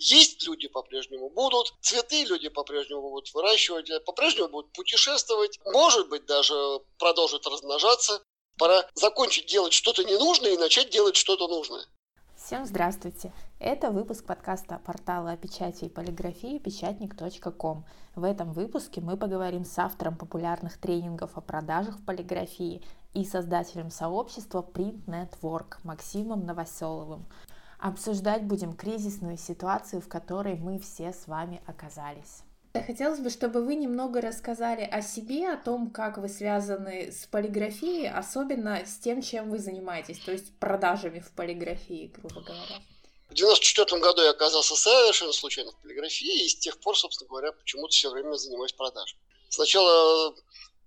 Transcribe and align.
Есть 0.00 0.46
люди 0.46 0.68
по-прежнему 0.68 1.30
будут, 1.30 1.74
цветы 1.80 2.24
люди 2.24 2.48
по-прежнему 2.48 3.02
будут 3.02 3.32
выращивать, 3.34 3.90
по-прежнему 4.04 4.48
будут 4.48 4.72
путешествовать, 4.72 5.58
может 5.64 6.08
быть, 6.08 6.26
даже 6.26 6.54
продолжат 6.98 7.46
размножаться. 7.46 8.22
Пора 8.58 8.88
закончить 8.94 9.46
делать 9.46 9.72
что-то 9.72 10.02
ненужное 10.02 10.52
и 10.52 10.56
начать 10.56 10.90
делать 10.90 11.16
что-то 11.16 11.46
нужное. 11.46 11.84
Всем 12.36 12.64
здравствуйте! 12.64 13.32
Это 13.60 13.90
выпуск 13.90 14.24
подкаста 14.24 14.80
портала 14.84 15.32
о 15.32 15.36
печати 15.36 15.84
и 15.84 15.88
полиграфии 15.88 16.58
печатник.ком. 16.58 17.84
В 18.14 18.24
этом 18.24 18.52
выпуске 18.52 19.00
мы 19.00 19.16
поговорим 19.16 19.64
с 19.64 19.78
автором 19.78 20.16
популярных 20.16 20.80
тренингов 20.80 21.36
о 21.36 21.40
продажах 21.40 21.98
в 21.98 22.04
полиграфии 22.04 22.82
и 23.14 23.24
создателем 23.24 23.90
сообщества 23.90 24.64
Print 24.74 25.04
Network 25.06 25.78
Максимом 25.82 26.46
Новоселовым. 26.46 27.26
Обсуждать 27.78 28.42
будем 28.42 28.74
кризисную 28.74 29.38
ситуацию, 29.38 30.02
в 30.02 30.08
которой 30.08 30.56
мы 30.56 30.80
все 30.80 31.12
с 31.12 31.28
вами 31.28 31.62
оказались. 31.66 32.42
Хотелось 32.74 33.20
бы, 33.20 33.30
чтобы 33.30 33.64
вы 33.64 33.76
немного 33.76 34.20
рассказали 34.20 34.82
о 34.82 35.00
себе, 35.00 35.52
о 35.52 35.56
том, 35.56 35.90
как 35.90 36.18
вы 36.18 36.28
связаны 36.28 37.12
с 37.12 37.26
полиграфией, 37.26 38.10
особенно 38.10 38.84
с 38.84 38.98
тем, 38.98 39.22
чем 39.22 39.50
вы 39.50 39.58
занимаетесь, 39.58 40.18
то 40.18 40.32
есть 40.32 40.52
продажами 40.58 41.20
в 41.20 41.30
полиграфии, 41.32 42.12
грубо 42.14 42.40
говоря. 42.42 42.82
В 43.30 43.34
94 43.34 44.00
году 44.00 44.22
я 44.22 44.30
оказался 44.30 44.74
совершенно 44.74 45.32
случайно 45.32 45.70
в 45.72 45.76
полиграфии, 45.82 46.44
и 46.44 46.48
с 46.48 46.56
тех 46.56 46.78
пор, 46.80 46.96
собственно 46.96 47.28
говоря, 47.28 47.52
почему-то 47.52 47.92
все 47.92 48.10
время 48.10 48.34
занимаюсь 48.34 48.72
продажами. 48.72 49.20
Сначала 49.48 50.34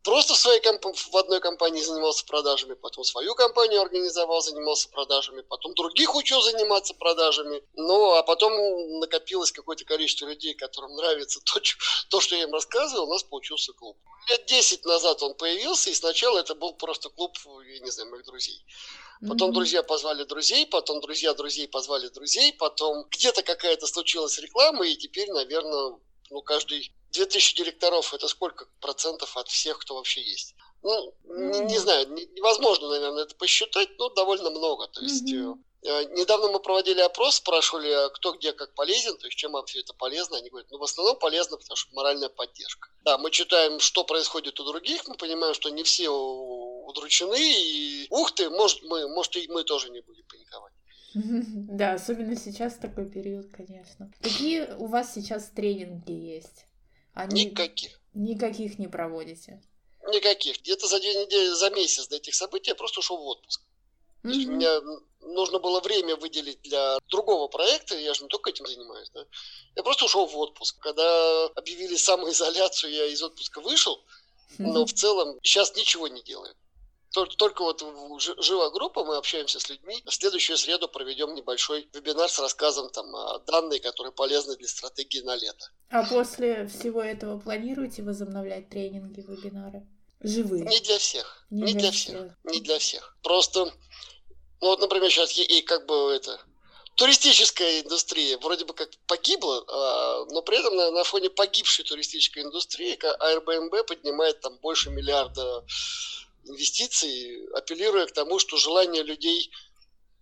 просто 0.03 0.33
в, 0.33 0.37
своей 0.37 0.61
комп... 0.61 0.85
в 0.85 1.17
одной 1.17 1.39
компании 1.39 1.81
занимался 1.81 2.25
продажами, 2.25 2.73
потом 2.73 3.03
свою 3.03 3.35
компанию 3.35 3.81
организовал, 3.81 4.41
занимался 4.41 4.89
продажами, 4.89 5.41
потом 5.41 5.73
других 5.73 6.15
учил 6.15 6.41
заниматься 6.41 6.93
продажами. 6.93 7.63
Ну, 7.73 8.13
а 8.13 8.23
потом 8.23 8.99
накопилось 8.99 9.51
какое-то 9.51 9.85
количество 9.85 10.27
людей, 10.27 10.53
которым 10.53 10.95
нравится 10.95 11.39
то, 11.41 11.59
то, 12.09 12.19
что 12.19 12.35
я 12.35 12.43
им 12.43 12.53
рассказывал, 12.53 13.09
у 13.09 13.13
нас 13.13 13.23
получился 13.23 13.73
клуб. 13.73 13.97
Лет 14.29 14.45
10 14.45 14.85
назад 14.85 15.23
он 15.23 15.33
появился, 15.33 15.89
и 15.89 15.93
сначала 15.93 16.39
это 16.39 16.55
был 16.55 16.73
просто 16.73 17.09
клуб, 17.09 17.37
я 17.65 17.79
не 17.79 17.91
знаю, 17.91 18.11
моих 18.11 18.25
друзей. 18.25 18.63
Потом 19.27 19.51
mm-hmm. 19.51 19.53
друзья 19.53 19.83
позвали 19.83 20.23
друзей, 20.23 20.65
потом 20.65 20.99
друзья 20.99 21.33
друзей 21.33 21.67
позвали 21.67 22.07
друзей, 22.07 22.53
потом 22.53 23.05
где-то 23.11 23.43
какая-то 23.43 23.85
случилась 23.85 24.39
реклама, 24.39 24.87
и 24.87 24.95
теперь, 24.95 25.31
наверное, 25.31 25.99
ну, 26.31 26.41
каждый 26.41 26.91
2000 27.11 27.55
директоров– 27.55 28.13
это 28.15 28.27
сколько 28.27 28.65
процентов 28.79 29.35
от 29.37 29.49
всех, 29.49 29.79
кто 29.79 29.95
вообще 29.95 30.21
есть? 30.21 30.55
Ну, 30.81 31.13
не, 31.25 31.59
не 31.65 31.77
знаю, 31.77 32.07
невозможно, 32.07 32.89
наверное, 32.89 33.23
это 33.23 33.35
посчитать, 33.35 33.89
но 33.99 34.09
довольно 34.09 34.49
много. 34.49 34.87
То 34.87 35.01
есть 35.01 35.31
mm-hmm. 35.31 36.13
недавно 36.15 36.47
мы 36.47 36.59
проводили 36.59 37.01
опрос, 37.01 37.35
спрашивали, 37.35 37.91
а 37.91 38.09
кто 38.09 38.31
где 38.31 38.53
как 38.53 38.73
полезен, 38.73 39.17
то 39.17 39.27
есть 39.27 39.37
чем 39.37 39.51
вам 39.51 39.65
все 39.65 39.81
это 39.81 39.93
полезно. 39.93 40.37
Они 40.37 40.49
говорят, 40.49 40.71
ну, 40.71 40.79
в 40.79 40.83
основном 40.83 41.17
полезно, 41.19 41.57
потому 41.57 41.75
что 41.75 41.93
моральная 41.93 42.29
поддержка. 42.29 42.89
Да, 43.03 43.17
мы 43.17 43.29
читаем, 43.29 43.79
что 43.79 44.03
происходит 44.03 44.59
у 44.59 44.63
других, 44.63 45.07
мы 45.07 45.15
понимаем, 45.15 45.53
что 45.53 45.69
не 45.69 45.83
все 45.83 46.09
удручены, 46.09 47.39
и 47.39 48.07
ух 48.09 48.31
ты, 48.31 48.49
может, 48.49 48.81
мы, 48.83 49.07
может 49.07 49.35
и 49.35 49.47
мы 49.49 49.63
тоже 49.63 49.89
не 49.89 49.99
будем 50.01 50.23
паниковать. 50.25 50.73
Да, 51.77 51.93
особенно 51.93 52.35
сейчас 52.35 52.75
такой 52.75 53.09
период, 53.09 53.47
конечно. 53.51 54.11
Какие 54.21 54.73
у 54.73 54.87
вас 54.87 55.13
сейчас 55.13 55.49
тренинги 55.49 56.11
есть? 56.11 56.65
Они... 57.13 57.45
Никаких. 57.45 57.99
Никаких 58.13 58.79
не 58.79 58.87
проводите? 58.87 59.61
Никаких. 60.07 60.59
Где-то 60.61 60.87
за 60.87 60.99
две 60.99 61.13
недели, 61.13 61.49
за 61.49 61.69
месяц 61.69 62.07
до 62.07 62.17
этих 62.17 62.35
событий 62.35 62.71
я 62.71 62.75
просто 62.75 62.99
ушел 62.99 63.17
в 63.17 63.27
отпуск. 63.27 63.61
Mm-hmm. 63.61 64.29
То 64.29 64.29
есть 64.29 64.47
у 64.47 64.51
меня 64.51 64.81
нужно 65.21 65.59
было 65.59 65.79
время 65.81 66.15
выделить 66.15 66.61
для 66.61 66.97
другого 67.09 67.47
проекта, 67.47 67.97
я 67.97 68.13
же 68.13 68.23
не 68.23 68.29
только 68.29 68.49
этим 68.49 68.65
занимаюсь, 68.65 69.09
да. 69.13 69.25
Я 69.75 69.83
просто 69.83 70.05
ушел 70.05 70.25
в 70.25 70.37
отпуск. 70.37 70.77
Когда 70.79 71.45
объявили 71.55 71.95
самоизоляцию, 71.95 72.93
я 72.93 73.05
из 73.05 73.21
отпуска 73.21 73.61
вышел, 73.61 73.95
mm-hmm. 73.95 74.71
но 74.71 74.85
в 74.85 74.93
целом 74.93 75.39
сейчас 75.43 75.75
ничего 75.75 76.07
не 76.07 76.21
делаю. 76.23 76.55
Только, 77.11 77.35
только 77.35 77.61
вот 77.63 77.83
жива 78.21 78.69
группа, 78.69 79.03
мы 79.03 79.17
общаемся 79.17 79.59
с 79.59 79.69
людьми. 79.69 80.01
В 80.05 80.13
следующую 80.13 80.57
среду 80.57 80.87
проведем 80.87 81.35
небольшой 81.35 81.89
вебинар 81.93 82.29
с 82.29 82.39
рассказом 82.39 82.89
там 82.89 83.13
о 83.13 83.39
данные, 83.39 83.81
которые 83.81 84.13
полезны 84.13 84.55
для 84.55 84.67
стратегии 84.67 85.19
на 85.19 85.35
лето. 85.35 85.71
А 85.89 86.05
после 86.05 86.67
всего 86.67 87.01
этого 87.01 87.37
планируете 87.37 88.01
возобновлять 88.01 88.69
тренинги, 88.69 89.21
вебинары? 89.21 89.85
Живые? 90.21 90.63
Не 90.63 90.79
для 90.79 90.97
всех. 90.99 91.45
Не, 91.49 91.63
не 91.63 91.73
для, 91.73 91.81
для 91.81 91.91
всех. 91.91 92.15
всех. 92.15 92.37
Не 92.43 92.59
для 92.61 92.79
всех. 92.79 93.17
Просто, 93.23 93.65
ну 94.61 94.67
вот, 94.67 94.79
например, 94.79 95.09
сейчас 95.09 95.37
и, 95.37 95.43
и 95.43 95.61
как 95.61 95.85
бы 95.87 96.13
это 96.13 96.39
туристическая 96.95 97.81
индустрия 97.81 98.37
вроде 98.37 98.63
бы 98.63 98.73
как 98.73 98.89
погибла, 99.07 99.65
а, 99.67 100.25
но 100.29 100.41
при 100.43 100.59
этом 100.59 100.75
на, 100.75 100.91
на 100.91 101.03
фоне 101.03 101.29
погибшей 101.29 101.83
туристической 101.83 102.43
индустрии 102.43 102.97
Airbnb 102.97 103.83
поднимает 103.83 104.39
там 104.41 104.57
больше 104.59 104.91
миллиарда 104.91 105.65
инвестиций, 106.45 107.47
апеллируя 107.53 108.05
к 108.05 108.11
тому, 108.11 108.39
что 108.39 108.57
желание 108.57 109.03
людей, 109.03 109.51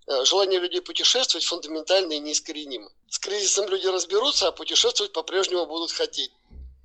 э, 0.07 0.25
желание 0.25 0.59
людей 0.59 0.81
путешествовать 0.81 1.45
фундаментально 1.45 2.13
и 2.13 2.19
неискоренимо. 2.19 2.91
С 3.09 3.19
кризисом 3.19 3.67
люди 3.69 3.87
разберутся, 3.87 4.47
а 4.47 4.51
путешествовать 4.51 5.13
по-прежнему 5.13 5.65
будут 5.65 5.91
хотеть 5.91 6.31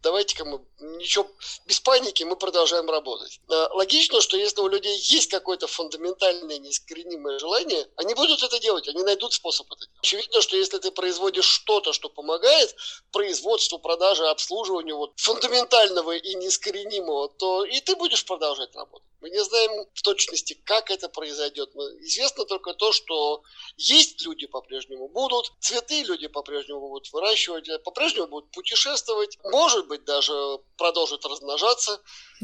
давайте-ка 0.05 0.45
мы 0.45 0.61
ничего 0.99 1.27
без 1.67 1.81
паники, 1.81 2.23
мы 2.23 2.37
продолжаем 2.37 2.89
работать. 2.89 3.41
Э, 3.49 3.69
логично, 3.73 4.21
что 4.21 4.37
если 4.37 4.61
у 4.61 4.69
людей 4.69 4.97
есть 4.99 5.31
какое-то 5.31 5.67
фундаментальное 5.67 6.59
неискоренимое 6.59 7.39
желание, 7.39 7.89
они 7.97 8.15
будут 8.15 8.43
это 8.43 8.61
делать, 8.61 8.87
они 8.87 9.03
найдут 9.03 9.33
способ 9.33 9.67
это 9.73 9.87
делать. 9.87 9.99
Очевидно, 10.01 10.41
что 10.43 10.57
если 10.57 10.79
ты 10.79 10.91
производишь 10.91 11.47
что-то, 11.47 11.93
что 11.93 12.09
помогает 12.09 12.77
производству, 13.11 13.79
продаже, 13.79 14.29
обслуживанию 14.29 14.97
вот, 14.99 15.13
фундаментального 15.17 16.15
и 16.17 16.35
неискоренимого, 16.35 17.29
то 17.29 17.65
и 17.65 17.81
ты 17.81 17.97
будешь 17.97 18.25
продолжать 18.25 18.75
работать. 18.77 19.09
Мы 19.25 19.31
не 19.31 19.43
знаем 19.43 19.87
в 19.95 20.03
точности, 20.03 20.53
как 20.67 20.91
это 20.91 21.09
произойдет. 21.09 21.75
Известно 22.01 22.45
только 22.45 22.75
то, 22.75 22.93
что 22.93 23.43
есть 23.79 24.21
люди 24.21 24.47
по-прежнему 24.47 25.09
будут, 25.09 25.51
цветы 25.61 26.03
люди 26.03 26.27
по-прежнему 26.27 26.91
будут 26.91 27.11
выращивать, 27.11 27.71
по-прежнему 27.85 28.27
будут 28.27 28.51
путешествовать, 28.51 29.39
может 29.45 29.89
быть, 29.89 30.05
даже 30.05 30.35
продолжат 30.77 31.25
размножаться. 31.25 32.03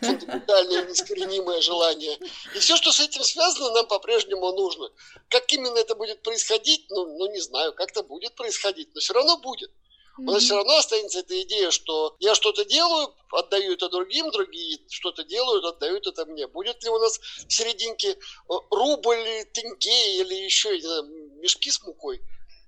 Фундаментальное 0.00 0.86
неискоренимое 0.86 1.60
желание. 1.60 2.16
И 2.54 2.58
все, 2.60 2.76
что 2.76 2.92
с 2.92 3.00
этим 3.00 3.24
связано, 3.24 3.70
нам 3.70 3.88
по-прежнему 3.88 4.52
нужно. 4.52 4.90
Как 5.28 5.52
именно 5.52 5.76
это 5.76 5.96
будет 5.96 6.22
происходить, 6.22 6.86
ну, 6.88 7.18
ну 7.18 7.32
не 7.32 7.40
знаю, 7.40 7.72
как-то 7.72 8.04
будет 8.04 8.36
происходить, 8.36 8.94
но 8.94 9.00
все 9.00 9.12
равно 9.12 9.38
будет. 9.38 9.72
У 10.18 10.22
нас 10.22 10.42
все 10.42 10.56
равно 10.56 10.76
останется 10.76 11.20
эта 11.20 11.40
идея, 11.42 11.70
что 11.70 12.16
я 12.20 12.34
что-то 12.34 12.64
делаю, 12.64 13.14
отдаю 13.30 13.72
это 13.72 13.88
другим, 13.88 14.30
другие 14.30 14.78
что-то 14.90 15.24
делают, 15.24 15.64
отдают 15.64 16.06
это 16.06 16.26
мне. 16.26 16.46
Будет 16.46 16.82
ли 16.84 16.90
у 16.90 16.98
нас 16.98 17.18
в 17.18 17.52
серединке 17.52 18.10
э, 18.10 18.54
рубль, 18.70 19.44
тенге 19.52 20.20
или 20.20 20.34
еще 20.34 20.78
знаю, 20.80 21.04
мешки 21.40 21.70
с 21.70 21.82
мукой? 21.82 22.20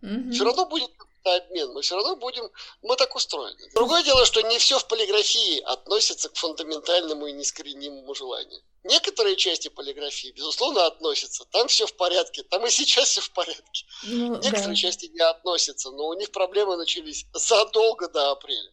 Mm-hmm. 0.03 0.33
Все 0.33 0.44
равно 0.44 0.66
будет 0.66 0.91
обмен, 1.33 1.73
мы 1.73 1.83
все 1.83 1.97
равно 1.97 2.17
будем, 2.17 2.51
мы 2.83 2.97
так 2.97 3.15
устроены. 3.15 3.71
Другое 3.75 4.03
дело, 4.03 4.25
что 4.25 4.41
не 4.43 4.59
все 4.59 4.79
в 4.79 4.87
полиграфии 4.87 5.61
относится 5.61 6.29
к 6.29 6.37
фундаментальному 6.37 7.27
и 7.27 7.33
неискоренимому 7.33 8.15
желанию. 8.15 8.61
Некоторые 8.85 9.37
части 9.37 9.69
полиграфии, 9.69 10.33
безусловно, 10.37 10.84
относятся. 10.84 11.47
Там 11.47 11.69
все 11.69 11.87
в 11.87 11.95
порядке, 11.95 12.43
там 12.43 12.67
и 12.67 12.71
сейчас 12.71 13.09
все 13.09 13.23
в 13.23 13.31
порядке. 13.31 13.87
Ну, 14.03 14.34
Некоторые 14.37 14.69
да. 14.69 14.75
части 14.75 15.07
не 15.07 15.21
относятся, 15.21 15.91
но 15.91 16.09
у 16.09 16.15
них 16.15 16.31
проблемы 16.33 16.77
начались 16.77 17.25
задолго 17.33 18.09
до 18.09 18.33
апреля. 18.33 18.71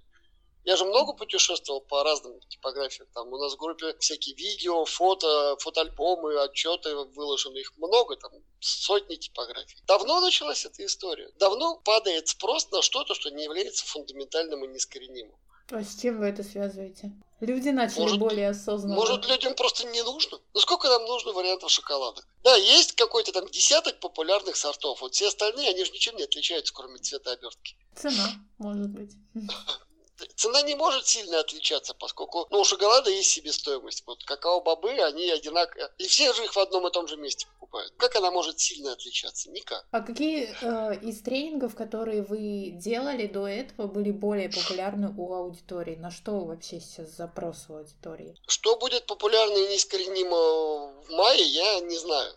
Я 0.63 0.75
же 0.77 0.85
много 0.85 1.13
путешествовал 1.13 1.81
по 1.81 2.03
разным 2.03 2.39
типографиям. 2.41 3.07
Там 3.13 3.31
у 3.33 3.37
нас 3.37 3.53
в 3.53 3.57
группе 3.57 3.95
всякие 3.99 4.35
видео, 4.35 4.85
фото, 4.85 5.55
фотоальбомы, 5.59 6.39
отчеты 6.43 6.95
выложены. 6.95 7.57
Их 7.57 7.75
много, 7.77 8.15
там 8.15 8.31
сотни 8.59 9.15
типографий. 9.15 9.79
Давно 9.87 10.21
началась 10.21 10.65
эта 10.65 10.85
история. 10.85 11.31
Давно 11.39 11.77
падает 11.77 12.27
спрос 12.27 12.69
на 12.71 12.81
что-то, 12.81 13.15
что 13.15 13.31
не 13.31 13.43
является 13.43 13.85
фундаментальным 13.85 14.63
и 14.65 14.67
неискоренимым. 14.67 15.35
А 15.71 15.83
с 15.83 15.99
чем 15.99 16.19
вы 16.19 16.27
это 16.27 16.43
связываете? 16.43 17.11
Люди 17.39 17.69
начали 17.69 18.01
может, 18.01 18.19
более 18.19 18.49
осознанно. 18.49 18.93
Может, 18.93 19.27
людям 19.27 19.55
просто 19.55 19.87
не 19.87 20.03
нужно? 20.03 20.37
Ну, 20.53 20.59
сколько 20.59 20.87
нам 20.89 21.05
нужно 21.05 21.31
вариантов 21.31 21.71
шоколада? 21.71 22.21
Да, 22.43 22.55
есть 22.55 22.91
какой-то 22.93 23.31
там 23.31 23.49
десяток 23.49 23.99
популярных 23.99 24.55
сортов. 24.57 25.01
Вот 25.01 25.15
все 25.15 25.29
остальные, 25.29 25.69
они 25.69 25.83
же 25.83 25.91
ничем 25.91 26.15
не 26.17 26.23
отличаются, 26.23 26.71
кроме 26.73 26.99
цвета 26.99 27.31
обертки. 27.31 27.75
Цена, 27.95 28.29
может 28.59 28.89
быть. 28.89 29.11
цена 30.35 30.61
не 30.63 30.75
может 30.75 31.07
сильно 31.07 31.39
отличаться, 31.39 31.93
поскольку 31.93 32.47
ну, 32.49 32.61
у 32.61 32.63
шоколада 32.63 33.09
есть 33.09 33.29
себестоимость. 33.29 34.03
Вот 34.05 34.23
какао-бобы, 34.23 34.91
они 34.91 35.29
одинаковые. 35.29 35.89
И 35.97 36.07
все 36.07 36.33
же 36.33 36.43
их 36.43 36.55
в 36.55 36.59
одном 36.59 36.87
и 36.87 36.91
том 36.91 37.07
же 37.07 37.17
месте 37.17 37.47
покупают. 37.47 37.93
Как 37.97 38.15
она 38.15 38.31
может 38.31 38.59
сильно 38.59 38.93
отличаться? 38.93 39.49
Никак. 39.51 39.85
А 39.91 40.01
какие 40.01 40.53
э, 40.61 40.99
из 41.01 41.21
тренингов, 41.21 41.75
которые 41.75 42.21
вы 42.23 42.71
делали 42.73 43.27
до 43.27 43.47
этого, 43.47 43.87
были 43.87 44.11
более 44.11 44.49
популярны 44.49 45.13
у 45.17 45.33
аудитории? 45.33 45.95
На 45.95 46.11
что 46.11 46.39
вообще 46.39 46.79
сейчас 46.79 47.09
запрос 47.11 47.65
у 47.69 47.75
аудитории? 47.75 48.35
Что 48.47 48.77
будет 48.77 49.05
популярно 49.05 49.57
и 49.57 49.67
неискоренимо 49.69 51.01
в 51.01 51.09
мае, 51.11 51.45
я 51.45 51.79
не 51.81 51.97
знаю. 51.97 52.33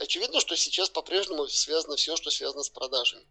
Очевидно, 0.00 0.40
что 0.40 0.56
сейчас 0.56 0.88
по-прежнему 0.88 1.46
связано 1.48 1.96
все, 1.96 2.16
что 2.16 2.30
связано 2.30 2.62
с 2.62 2.70
продажами. 2.70 3.24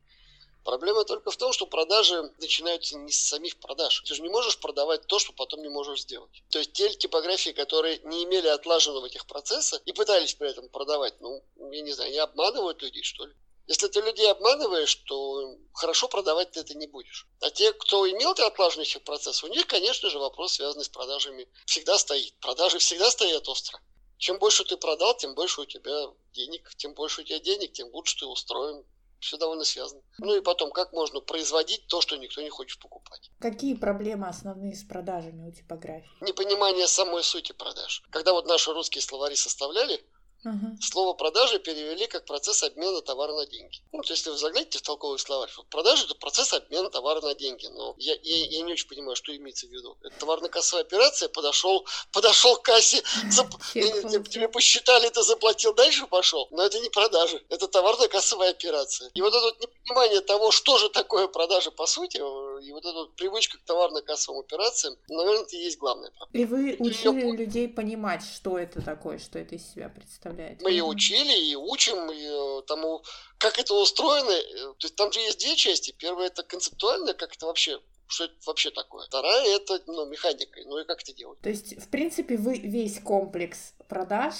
Проблема 0.63 1.03
только 1.05 1.31
в 1.31 1.37
том, 1.37 1.53
что 1.53 1.65
продажи 1.65 2.21
начинаются 2.37 2.97
не 2.97 3.11
с 3.11 3.27
самих 3.27 3.59
продаж. 3.59 4.01
Ты 4.05 4.13
же 4.13 4.21
не 4.21 4.29
можешь 4.29 4.59
продавать 4.59 5.07
то, 5.07 5.17
что 5.17 5.33
потом 5.33 5.61
не 5.61 5.69
можешь 5.69 6.01
сделать. 6.01 6.43
То 6.49 6.59
есть 6.59 6.73
те 6.73 6.89
типографии, 6.89 7.51
которые 7.51 7.99
не 8.03 8.23
имели 8.23 8.47
отлаженного 8.47 9.05
этих 9.05 9.25
процесса 9.25 9.81
и 9.85 9.93
пытались 9.93 10.33
при 10.33 10.49
этом 10.49 10.69
продавать, 10.69 11.19
ну, 11.21 11.43
я 11.71 11.81
не 11.81 11.91
знаю, 11.91 12.09
они 12.09 12.19
обманывают 12.19 12.81
людей, 12.81 13.03
что 13.03 13.25
ли? 13.25 13.33
Если 13.69 13.87
ты 13.87 14.01
людей 14.01 14.29
обманываешь, 14.31 14.95
то 14.95 15.55
хорошо 15.73 16.07
продавать 16.07 16.51
ты 16.51 16.61
это 16.61 16.75
не 16.75 16.87
будешь. 16.87 17.27
А 17.39 17.51
те, 17.51 17.71
кто 17.71 18.09
имел 18.09 18.33
эти 18.33 18.41
отлаженный 18.41 18.87
процесс, 19.05 19.43
у 19.43 19.47
них, 19.47 19.67
конечно 19.67 20.09
же, 20.09 20.17
вопрос, 20.17 20.53
связанный 20.53 20.85
с 20.85 20.89
продажами, 20.89 21.47
всегда 21.67 21.99
стоит. 21.99 22.33
Продажи 22.39 22.79
всегда 22.79 23.11
стоят 23.11 23.47
остро. 23.47 23.79
Чем 24.17 24.39
больше 24.39 24.65
ты 24.65 24.75
продал, 24.75 25.15
тем 25.15 25.35
больше 25.35 25.61
у 25.61 25.65
тебя 25.65 26.07
денег. 26.33 26.67
Тем 26.77 26.95
больше 26.95 27.21
у 27.21 27.23
тебя 27.23 27.39
денег, 27.39 27.71
тем 27.71 27.89
лучше 27.93 28.17
ты 28.17 28.25
устроен. 28.25 28.83
Все 29.19 29.37
довольно 29.37 29.65
связано. 29.65 30.01
Ну 30.19 30.35
и 30.35 30.41
потом, 30.41 30.71
как 30.71 30.93
можно 30.93 31.19
производить 31.19 31.87
то, 31.87 32.01
что 32.01 32.15
никто 32.15 32.41
не 32.41 32.49
хочет 32.49 32.79
покупать. 32.79 33.31
Какие 33.39 33.75
проблемы 33.75 34.27
основные 34.27 34.75
с 34.75 34.83
продажами 34.83 35.47
у 35.47 35.51
типографии? 35.51 36.09
Непонимание 36.21 36.87
самой 36.87 37.23
сути 37.23 37.51
продаж. 37.51 38.03
Когда 38.11 38.33
вот 38.33 38.47
наши 38.47 38.71
русские 38.71 39.01
словари 39.01 39.35
составляли, 39.35 40.01
Угу. 40.45 40.77
Слово 40.81 41.13
продажи 41.13 41.59
перевели 41.59 42.07
как 42.07 42.25
процесс 42.25 42.63
обмена 42.63 43.01
товара 43.01 43.33
на 43.33 43.45
деньги. 43.45 43.81
Ну, 43.91 44.01
то 44.01 44.13
если 44.13 44.29
вы 44.29 44.37
заглянете 44.37 44.79
в 44.79 44.81
толковый 44.81 45.19
словарь, 45.19 45.49
продажа 45.69 46.05
это 46.05 46.15
процесс 46.15 46.53
обмена 46.53 46.89
товара 46.89 47.19
на 47.21 47.35
деньги. 47.35 47.67
Но 47.67 47.93
я, 47.97 48.15
я, 48.23 48.45
я 48.45 48.61
не 48.61 48.73
очень 48.73 48.87
понимаю, 48.87 49.17
что 49.17 49.35
имеется 49.35 49.67
в 49.67 49.71
виду. 49.71 49.97
Это 50.01 50.17
товарно-кассовая 50.19 50.83
операция, 50.83 51.27
подошел, 51.27 51.85
подошел 52.13 52.55
к 52.55 52.61
кассе, 52.63 53.03
зап... 53.29 53.49
тебе 53.73 54.47
посчитали, 54.47 55.09
ты 55.09 55.23
заплатил, 55.23 55.73
дальше 55.73 56.07
пошел. 56.07 56.47
Но 56.51 56.63
это 56.63 56.79
не 56.79 56.89
продажа, 56.89 57.41
это 57.49 57.67
товарно-кассовая 57.67 58.51
операция. 58.51 59.11
И 59.13 59.21
вот 59.21 59.33
это 59.33 59.43
вот 59.43 59.59
непонимание 59.59 60.21
того, 60.21 60.51
что 60.51 60.77
же 60.77 60.89
такое 60.89 61.27
продажа 61.27 61.71
по 61.71 61.85
сути, 61.85 62.17
и 62.17 62.71
вот 62.71 62.85
эта 62.85 62.93
вот 62.93 63.15
привычка 63.15 63.57
к 63.57 63.61
товарно-кассовым 63.63 64.39
операциям, 64.39 64.95
наверное, 65.09 65.43
это 65.43 65.55
и 65.57 65.59
есть 65.59 65.77
главное. 65.77 66.11
И 66.31 66.45
вы 66.45 66.77
учили 66.79 67.29
людей 67.35 67.67
понимать, 67.67 68.23
что 68.23 68.57
это 68.57 68.81
такое, 68.81 69.19
что 69.19 69.37
это 69.37 69.55
из 69.55 69.69
себя 69.69 69.89
представляет 69.89 70.28
представляет. 70.35 70.61
Мы 70.61 70.71
и 70.71 70.81
учили, 70.81 71.51
и 71.51 71.55
учим 71.55 72.11
и, 72.11 72.23
э, 72.23 72.61
тому, 72.67 73.03
как 73.37 73.59
это 73.59 73.73
устроено. 73.73 74.31
Э, 74.31 74.73
то 74.77 74.85
есть 74.85 74.95
там 74.95 75.11
же 75.11 75.19
есть 75.19 75.39
две 75.39 75.55
части. 75.55 75.91
Первая 75.97 76.27
это 76.27 76.43
концептуальная, 76.43 77.13
как 77.13 77.35
это 77.35 77.45
вообще 77.45 77.79
что 78.11 78.23
это 78.23 78.33
вообще 78.47 78.71
такое. 78.71 79.05
Вторая 79.05 79.55
это 79.55 79.81
ну, 79.85 80.09
механика. 80.09 80.59
Ну 80.65 80.79
и 80.79 80.85
как 80.85 81.01
это 81.01 81.13
делать. 81.13 81.39
То 81.41 81.49
есть, 81.49 81.79
в 81.79 81.89
принципе, 81.89 82.37
вы 82.37 82.57
весь 82.57 82.99
комплекс 82.99 83.73
продаж 83.87 84.33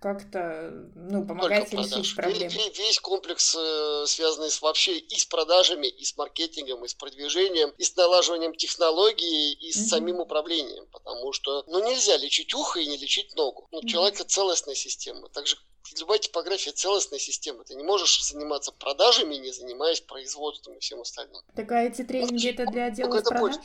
как-то 0.00 0.90
ну, 0.94 1.26
помогаете 1.26 1.76
решить 1.76 2.14
проблему. 2.14 2.50
Весь, 2.50 3.00
комплекс, 3.00 3.56
э, 3.58 4.04
связанный 4.06 4.50
с, 4.50 4.62
вообще 4.62 4.98
и 4.98 5.18
с 5.18 5.24
продажами, 5.24 5.88
и 5.88 6.04
с 6.04 6.16
маркетингом, 6.16 6.84
и 6.84 6.88
с 6.88 6.94
продвижением, 6.94 7.70
и 7.70 7.82
с 7.82 7.96
налаживанием 7.96 8.54
технологий, 8.54 9.52
и 9.54 9.72
с 9.72 9.76
mm-hmm. 9.76 9.88
самим 9.88 10.20
управлением. 10.20 10.86
Потому 10.92 11.32
что 11.32 11.64
ну, 11.66 11.84
нельзя 11.84 12.16
лечить 12.16 12.54
ухо 12.54 12.80
и 12.80 12.86
не 12.86 12.96
лечить 12.96 13.34
ногу. 13.34 13.68
Ну, 13.72 13.80
mm-hmm. 13.80 13.88
Человек 13.88 14.14
это 14.14 14.24
целостная 14.24 14.76
система. 14.76 15.28
Также 15.30 15.56
любая 15.98 16.18
типография 16.18 16.70
целостная 16.70 17.18
система. 17.18 17.64
Ты 17.64 17.74
не 17.74 17.82
можешь 17.82 18.22
заниматься 18.24 18.72
продажами, 18.72 19.34
не 19.36 19.50
занимаясь 19.50 20.00
производством 20.00 20.76
и 20.76 20.80
всем 20.80 21.00
остальным. 21.00 21.42
Так 21.56 21.72
а 21.72 21.82
эти 21.82 22.04
тренинги 22.04 22.50
это 22.50 22.66
для 22.66 22.86
отдела 22.86 23.20
продаж? 23.20 23.40
Польза. 23.40 23.60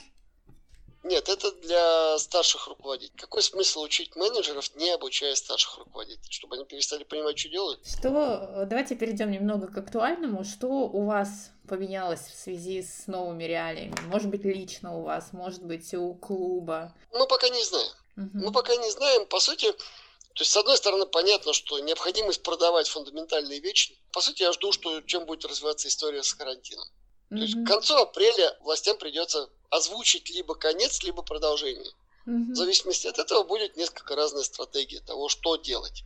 Нет, 1.03 1.27
это 1.27 1.51
для 1.51 2.17
старших 2.17 2.67
руководителей. 2.67 3.17
Какой 3.17 3.41
смысл 3.41 3.81
учить 3.81 4.15
менеджеров, 4.15 4.73
не 4.75 4.89
обучая 4.91 5.35
старших 5.35 5.77
руководителей, 5.77 6.31
чтобы 6.31 6.55
они 6.55 6.65
перестали 6.65 7.03
понимать, 7.03 7.37
что 7.37 7.49
делают? 7.49 7.85
Что, 7.85 8.65
давайте 8.65 8.95
перейдем 8.95 9.29
немного 9.29 9.67
к 9.67 9.77
актуальному. 9.77 10.45
Что 10.45 10.67
у 10.67 11.05
вас 11.05 11.51
поменялось 11.67 12.21
в 12.21 12.35
связи 12.35 12.81
с 12.81 13.07
новыми 13.07 13.43
реалиями? 13.43 13.95
Может 14.05 14.29
быть, 14.29 14.45
лично 14.45 14.97
у 14.97 15.03
вас, 15.03 15.33
может 15.33 15.63
быть, 15.63 15.93
у 15.93 16.13
клуба? 16.15 16.95
Мы 17.11 17.27
пока 17.27 17.49
не 17.49 17.63
знаем. 17.63 17.91
Угу. 18.15 18.29
Мы 18.45 18.51
пока 18.53 18.75
не 18.75 18.89
знаем. 18.89 19.25
По 19.25 19.41
сути, 19.41 19.71
то 19.71 20.41
есть, 20.41 20.51
с 20.51 20.57
одной 20.57 20.77
стороны, 20.77 21.05
понятно, 21.05 21.51
что 21.51 21.79
необходимость 21.79 22.43
продавать 22.43 22.87
фундаментальные 22.87 23.59
вещи. 23.59 23.97
По 24.11 24.21
сути, 24.21 24.43
я 24.43 24.53
жду, 24.53 24.71
что 24.71 25.01
чем 25.01 25.25
будет 25.25 25.45
развиваться 25.45 25.89
история 25.89 26.23
с 26.23 26.33
карантином. 26.33 26.87
То 27.29 27.39
есть 27.39 27.55
к 27.55 27.67
концу 27.67 27.95
апреля 27.95 28.55
властям 28.61 28.97
придется 28.97 29.49
озвучить 29.75 30.29
либо 30.29 30.55
конец, 30.55 31.01
либо 31.03 31.21
продолжение. 31.23 31.91
В 32.25 32.55
зависимости 32.55 33.07
от 33.07 33.19
этого 33.19 33.43
будет 33.43 33.75
несколько 33.75 34.15
разная 34.15 34.43
стратегия 34.43 35.01
того, 35.01 35.27
что 35.27 35.57
делать. 35.57 36.03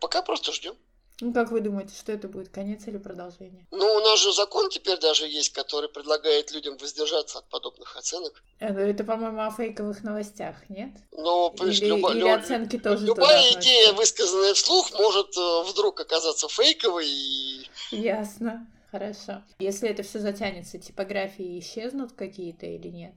Пока 0.00 0.22
просто 0.22 0.52
ждем. 0.52 0.76
Ну, 1.22 1.32
как 1.32 1.50
вы 1.50 1.60
думаете, 1.60 1.94
что 1.96 2.12
это 2.12 2.28
будет, 2.28 2.50
конец 2.50 2.86
или 2.86 2.98
продолжение? 2.98 3.66
Ну, 3.70 3.86
у 3.86 4.00
нас 4.00 4.20
же 4.20 4.34
закон 4.34 4.68
теперь 4.68 5.00
даже 5.00 5.26
есть, 5.26 5.50
который 5.54 5.88
предлагает 5.88 6.52
людям 6.52 6.76
воздержаться 6.76 7.38
от 7.38 7.48
подобных 7.48 7.96
оценок. 7.96 8.42
Это, 8.58 8.80
это 8.80 9.02
по-моему, 9.02 9.40
о 9.40 9.50
фейковых 9.50 10.02
новостях, 10.02 10.56
нет? 10.68 10.90
Ну, 11.12 11.54
или, 11.62 11.86
любо, 11.86 12.12
или 12.12 12.28
оценки 12.28 12.78
тоже 12.78 13.06
Любая 13.06 13.50
идея, 13.52 13.94
высказанная 13.94 14.52
вслух, 14.52 14.92
может 14.92 15.34
э, 15.38 15.62
вдруг 15.70 15.98
оказаться 15.98 16.48
фейковой. 16.48 17.08
И... 17.08 17.66
Ясно. 17.92 18.66
Хорошо. 18.98 19.42
Если 19.58 19.90
это 19.90 20.02
все 20.02 20.20
затянется, 20.20 20.78
типографии 20.78 21.58
исчезнут 21.58 22.12
какие-то 22.12 22.64
или 22.64 22.88
нет? 22.88 23.14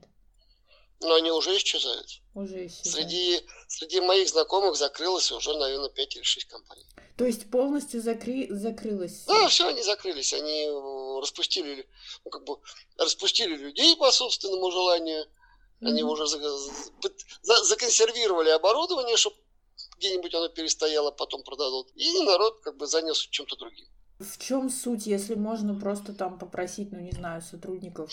Ну, 1.00 1.14
они 1.14 1.30
уже 1.30 1.56
исчезают. 1.56 2.20
Уже 2.34 2.66
исчезают. 2.66 3.08
Среди, 3.08 3.40
среди 3.68 4.00
моих 4.02 4.28
знакомых 4.28 4.76
закрылось 4.76 5.32
уже, 5.32 5.56
наверное, 5.56 5.88
5 5.88 6.16
или 6.16 6.22
6 6.22 6.46
компаний. 6.46 6.84
То 7.16 7.24
есть 7.24 7.50
полностью 7.50 8.02
закры... 8.02 8.48
закрылось? 8.50 9.24
Да, 9.24 9.48
все, 9.48 9.68
они 9.68 9.82
закрылись. 9.82 10.34
Они 10.34 10.66
э, 10.66 11.20
распустили, 11.20 11.88
ну, 12.24 12.30
как 12.30 12.44
бы, 12.44 12.58
распустили 12.98 13.56
людей 13.56 13.96
по 13.96 14.12
собственному 14.12 14.70
желанию. 14.70 15.24
Mm-hmm. 15.24 15.88
Они 15.88 16.02
уже 16.02 16.26
за, 16.26 16.38
за, 17.42 17.64
законсервировали 17.64 18.50
оборудование, 18.50 19.16
чтобы 19.16 19.36
где-нибудь 19.96 20.34
оно 20.34 20.48
перестояло, 20.48 21.10
потом 21.10 21.42
продадут. 21.42 21.90
И 21.94 22.22
народ 22.24 22.60
как 22.60 22.76
бы 22.76 22.86
занес 22.86 23.16
чем-то 23.16 23.56
другим. 23.56 23.86
В 24.20 24.38
чем 24.38 24.68
суть, 24.68 25.06
если 25.06 25.34
можно 25.34 25.74
просто 25.74 26.12
там 26.12 26.38
попросить, 26.38 26.92
ну 26.92 27.00
не 27.00 27.10
знаю, 27.10 27.40
сотрудников 27.40 28.10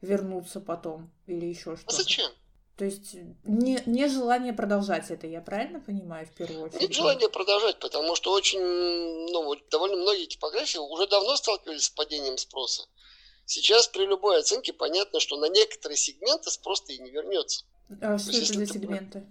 вернуться 0.00 0.60
потом 0.60 1.10
или 1.26 1.46
еще 1.46 1.76
что-то? 1.76 1.88
А 1.88 1.92
зачем? 1.92 2.30
То 2.76 2.84
есть 2.84 3.16
не, 3.42 3.82
не 3.86 4.06
желание 4.06 4.52
продолжать 4.52 5.10
это, 5.10 5.26
я 5.26 5.40
правильно 5.40 5.80
понимаю, 5.80 6.28
в 6.28 6.30
первую 6.30 6.62
очередь? 6.62 6.82
Нет 6.82 6.94
желания 6.94 7.28
продолжать, 7.28 7.80
потому 7.80 8.14
что 8.14 8.30
очень, 8.30 8.60
ну, 8.60 9.56
довольно 9.68 9.96
многие 9.96 10.26
типографии 10.26 10.78
уже 10.78 11.08
давно 11.08 11.34
сталкивались 11.34 11.86
с 11.86 11.90
падением 11.90 12.38
спроса. 12.38 12.84
Сейчас 13.44 13.88
при 13.88 14.06
любой 14.06 14.38
оценке 14.38 14.72
понятно, 14.72 15.18
что 15.18 15.36
на 15.38 15.48
некоторые 15.48 15.96
сегменты 15.96 16.52
спрос 16.52 16.84
и 16.86 16.98
не 16.98 17.10
вернется. 17.10 17.64
А 18.00 18.16
что 18.16 18.30
есть, 18.30 18.50
это 18.50 18.60
за 18.60 18.66
сегменты? 18.66 19.26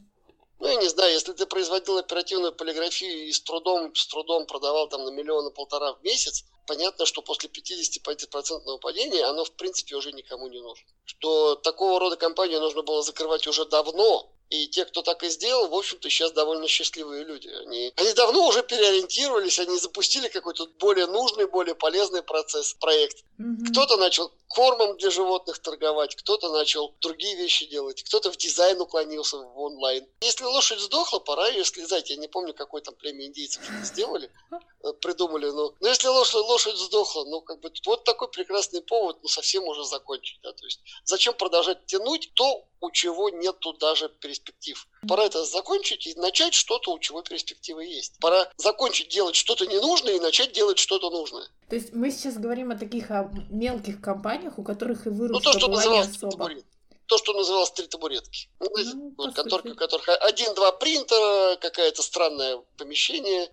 Ну, 0.59 0.67
я 0.67 0.75
не 0.75 0.87
знаю, 0.87 1.13
если 1.13 1.33
ты 1.33 1.45
производил 1.45 1.97
оперативную 1.97 2.51
полиграфию 2.51 3.27
и 3.27 3.31
с 3.31 3.39
трудом, 3.41 3.93
с 3.93 4.07
трудом 4.07 4.47
продавал 4.47 4.89
там 4.89 5.03
на 5.05 5.09
миллиона 5.09 5.51
полтора 5.51 5.93
в 5.93 6.03
месяц, 6.03 6.45
понятно, 6.65 7.05
что 7.05 7.21
после 7.21 7.49
50% 7.49 8.79
падения 8.79 9.23
оно 9.23 9.45
в 9.45 9.51
принципе 9.51 9.95
уже 9.95 10.11
никому 10.13 10.47
не 10.47 10.59
нужно. 10.59 10.85
Что 11.05 11.55
такого 11.55 11.99
рода 11.99 12.17
компанию 12.17 12.59
нужно 12.59 12.81
было 12.81 13.03
закрывать 13.03 13.45
уже 13.45 13.65
давно, 13.65 14.31
и 14.49 14.67
те, 14.67 14.85
кто 14.85 15.01
так 15.01 15.23
и 15.23 15.29
сделал, 15.29 15.67
в 15.67 15.73
общем-то, 15.73 16.09
сейчас 16.09 16.31
довольно 16.31 16.67
счастливые 16.67 17.23
люди. 17.25 17.49
Они, 17.49 17.91
они 17.95 18.13
давно 18.13 18.47
уже 18.47 18.63
переориентировались, 18.63 19.59
они 19.59 19.77
запустили 19.77 20.27
какой-то 20.29 20.67
более 20.79 21.07
нужный, 21.07 21.47
более 21.47 21.75
полезный 21.75 22.23
процесс, 22.23 22.73
проект. 22.73 23.25
Mm-hmm. 23.39 23.71
Кто-то 23.71 23.97
начал 23.97 24.31
кормом 24.47 24.97
для 24.97 25.11
животных 25.11 25.59
торговать, 25.59 26.15
кто-то 26.15 26.51
начал 26.51 26.95
другие 27.01 27.35
вещи 27.35 27.65
делать, 27.65 28.01
кто-то 28.03 28.31
в 28.31 28.37
дизайн 28.37 28.79
уклонился 28.79 29.37
в 29.37 29.59
онлайн. 29.59 30.07
Если 30.21 30.45
лошадь 30.45 30.79
сдохла, 30.79 31.19
пора 31.19 31.47
ее 31.49 31.65
слезать. 31.65 32.09
Я 32.09 32.15
не 32.15 32.27
помню, 32.27 32.53
какой 32.53 32.81
там 32.81 32.95
племя 32.95 33.25
индейцев 33.25 33.61
сделали, 33.83 34.31
э, 34.83 34.93
придумали. 35.01 35.49
Но, 35.49 35.73
но 35.79 35.87
если 35.87 36.07
лошадь, 36.07 36.35
лошадь 36.35 36.77
сдохла, 36.77 37.25
ну, 37.25 37.41
как 37.41 37.59
бы, 37.59 37.71
вот 37.85 38.03
такой 38.05 38.29
прекрасный 38.29 38.81
повод, 38.81 39.17
ну, 39.21 39.27
совсем 39.27 39.65
уже 39.65 39.83
закончить. 39.83 40.39
Да? 40.41 40.53
То 40.53 40.65
есть, 40.65 40.79
зачем 41.03 41.33
продолжать 41.33 41.85
тянуть 41.85 42.31
то, 42.33 42.65
у 42.79 42.91
чего 42.91 43.29
нету 43.29 43.73
даже 43.73 44.09
перспектив. 44.09 44.87
Пора 45.07 45.25
это 45.25 45.43
закончить 45.45 46.07
и 46.07 46.15
начать 46.15 46.53
что-то, 46.53 46.93
у 46.93 46.99
чего 46.99 47.21
перспективы 47.21 47.85
есть. 47.85 48.19
Пора 48.19 48.49
закончить 48.57 49.09
делать 49.09 49.35
что-то 49.35 49.65
ненужное 49.65 50.15
и 50.15 50.19
начать 50.19 50.51
делать 50.51 50.77
что-то 50.77 51.09
нужное. 51.09 51.47
То 51.69 51.75
есть 51.75 51.93
мы 51.93 52.11
сейчас 52.11 52.37
говорим 52.37 52.71
о 52.71 52.77
таких 52.77 53.11
о 53.11 53.31
мелких 53.49 54.01
компаниях, 54.01 54.57
у 54.57 54.63
которых 54.63 55.07
и 55.07 55.09
выручка 55.09 55.49
ну, 55.49 55.53
то, 55.53 55.59
что 55.59 55.67
была 55.69 55.85
не 55.85 55.99
особо. 55.99 56.49
То, 57.07 57.17
что 57.17 57.33
называлось 57.33 57.71
три 57.71 57.87
табуретки. 57.87 58.49
Ну, 58.59 58.69
ну, 58.75 59.13
вот, 59.17 59.33
который, 59.33 59.71
у 59.71 59.75
которых 59.75 60.09
один-два 60.09 60.73
принтера, 60.73 61.55
какое-то 61.55 62.01
странное 62.01 62.57
помещение, 62.77 63.49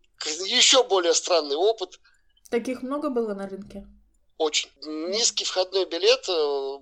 еще 0.46 0.82
более 0.82 1.14
странный 1.14 1.54
опыт. 1.54 2.00
Таких 2.50 2.82
много 2.82 3.10
было 3.10 3.32
на 3.32 3.48
рынке? 3.48 3.86
Очень. 4.38 4.70
Низкий 4.82 5.44
входной 5.44 5.84
билет 5.84 6.28
э, 6.28 6.78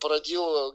породил 0.00 0.74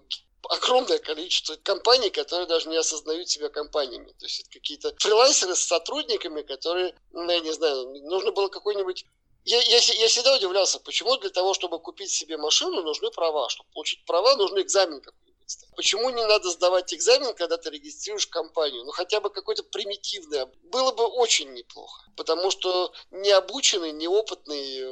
огромное 0.49 0.99
количество 0.99 1.55
компаний, 1.55 2.09
которые 2.09 2.47
даже 2.47 2.69
не 2.69 2.77
осознают 2.77 3.29
себя 3.29 3.49
компаниями. 3.49 4.13
То 4.19 4.25
есть 4.25 4.41
это 4.41 4.49
какие-то 4.49 4.95
фрилансеры 4.97 5.55
с 5.55 5.61
сотрудниками, 5.61 6.41
которые, 6.41 6.95
ну, 7.11 7.29
я 7.29 7.39
не 7.39 7.51
знаю, 7.53 7.89
нужно 8.03 8.31
было 8.31 8.47
какой-нибудь 8.49 9.05
я, 9.45 9.61
я, 9.61 9.77
я 9.77 10.07
всегда 10.07 10.35
удивлялся, 10.35 10.79
почему 10.79 11.17
для 11.17 11.29
того, 11.29 11.53
чтобы 11.53 11.79
купить 11.79 12.11
себе 12.11 12.37
машину, 12.37 12.81
нужны 12.81 13.11
права. 13.11 13.49
Чтобы 13.49 13.69
получить 13.73 14.05
права, 14.05 14.37
нужен 14.37 14.61
экзамен 14.61 15.01
какой-нибудь. 15.01 15.33
Почему 15.75 16.09
не 16.11 16.25
надо 16.25 16.49
сдавать 16.49 16.93
экзамен, 16.93 17.33
когда 17.33 17.57
ты 17.57 17.69
регистрируешь 17.69 18.27
компанию? 18.27 18.85
Ну, 18.85 18.91
хотя 18.91 19.19
бы 19.19 19.29
какой-то 19.29 19.63
примитивный. 19.63 20.45
Было 20.63 20.93
бы 20.93 21.05
очень 21.05 21.51
неплохо. 21.51 22.09
Потому 22.15 22.51
что 22.51 22.93
необученный, 23.11 23.91
неопытный 23.91 24.85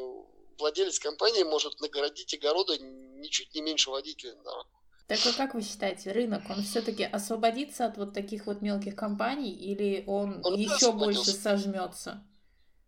владелец 0.58 1.00
компании 1.00 1.44
может 1.44 1.80
наградить 1.80 2.34
огорода 2.34 2.78
ничуть 2.78 3.56
не 3.56 3.62
меньше 3.62 3.90
водителя 3.90 4.36
на 4.36 4.44
дорогу. 4.44 4.70
Так 5.12 5.20
а 5.26 5.34
как 5.34 5.56
вы 5.56 5.62
считаете, 5.62 6.14
рынок, 6.14 6.44
он 6.50 6.64
все-таки 6.64 7.04
освободится 7.04 7.86
от 7.86 7.98
вот 7.98 8.14
таких 8.14 8.46
вот 8.46 8.62
мелких 8.62 8.96
компаний 8.96 9.52
или 9.52 10.06
он, 10.08 10.40
он 10.42 10.56
еще 10.58 10.94
больше 10.94 11.32
сожмется? 11.32 12.24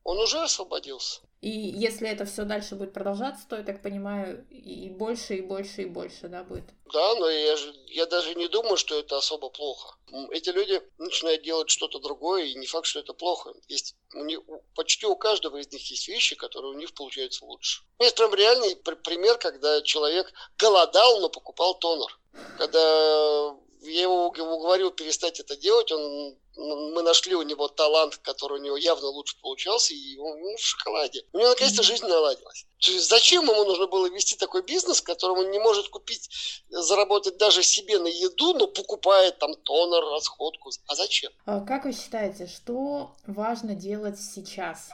Он 0.03 0.19
уже 0.19 0.39
освободился. 0.39 1.21
И 1.43 1.49
если 1.49 2.07
это 2.07 2.23
все 2.23 2.45
дальше 2.45 2.75
будет 2.75 2.93
продолжаться, 2.93 3.45
то, 3.49 3.57
я 3.57 3.63
так 3.63 3.81
понимаю, 3.81 4.47
и 4.49 4.89
больше, 4.89 5.35
и 5.35 5.41
больше, 5.41 5.81
и 5.81 5.85
больше, 5.85 6.29
да, 6.29 6.41
будет? 6.41 6.63
Да, 6.93 7.15
но 7.15 7.29
я, 7.29 7.57
же, 7.57 7.73
я 7.87 8.05
даже 8.05 8.33
не 8.35 8.47
думаю, 8.47 8.77
что 8.77 8.97
это 8.97 9.17
особо 9.17 9.49
плохо. 9.49 9.97
Эти 10.31 10.51
люди 10.51 10.81
начинают 10.97 11.43
делать 11.43 11.69
что-то 11.69 11.99
другое, 11.99 12.45
и 12.45 12.55
не 12.55 12.65
факт, 12.65 12.85
что 12.85 13.01
это 13.01 13.13
плохо. 13.13 13.53
Есть, 13.67 13.97
у 14.13 14.23
них, 14.23 14.39
почти 14.73 15.05
у 15.05 15.17
каждого 15.17 15.57
из 15.57 15.69
них 15.69 15.85
есть 15.91 16.07
вещи, 16.07 16.35
которые 16.35 16.71
у 16.71 16.77
них 16.77 16.93
получаются 16.93 17.43
лучше. 17.43 17.83
Есть 17.99 18.15
прям 18.15 18.33
реальный 18.33 18.77
пример, 18.77 19.37
когда 19.37 19.81
человек 19.81 20.31
голодал, 20.57 21.19
но 21.19 21.27
покупал 21.27 21.77
тонер. 21.77 22.19
Когда 22.57 23.53
я 23.81 24.01
его 24.01 24.27
уговорил 24.27 24.91
перестать 24.91 25.41
это 25.41 25.57
делать, 25.57 25.91
он 25.91 26.37
мы 26.55 27.01
нашли 27.01 27.35
у 27.35 27.41
него 27.41 27.67
талант, 27.67 28.17
который 28.17 28.59
у 28.59 28.63
него 28.63 28.77
явно 28.77 29.07
лучше 29.07 29.39
получался, 29.41 29.93
и 29.93 30.17
он 30.17 30.39
ну, 30.39 30.55
в 30.55 30.61
шоколаде. 30.61 31.23
У 31.33 31.39
него 31.39 31.49
наконец-то 31.49 31.83
жизнь 31.83 32.05
наладилась. 32.05 32.65
То 32.79 32.91
есть 32.91 33.09
зачем 33.09 33.45
ему 33.45 33.63
нужно 33.63 33.87
было 33.87 34.09
вести 34.09 34.35
такой 34.35 34.61
бизнес, 34.61 35.01
в 35.01 35.03
котором 35.03 35.39
он 35.39 35.51
не 35.51 35.59
может 35.59 35.89
купить, 35.89 36.29
заработать 36.69 37.37
даже 37.37 37.63
себе 37.63 37.97
на 37.97 38.07
еду, 38.07 38.53
но 38.53 38.67
покупает 38.67 39.39
там 39.39 39.55
тонер, 39.55 40.03
расходку? 40.11 40.69
А 40.87 40.95
зачем? 40.95 41.31
А 41.45 41.61
как 41.61 41.85
вы 41.85 41.93
считаете, 41.93 42.47
что 42.47 43.15
важно 43.25 43.73
делать 43.73 44.19
сейчас 44.19 44.89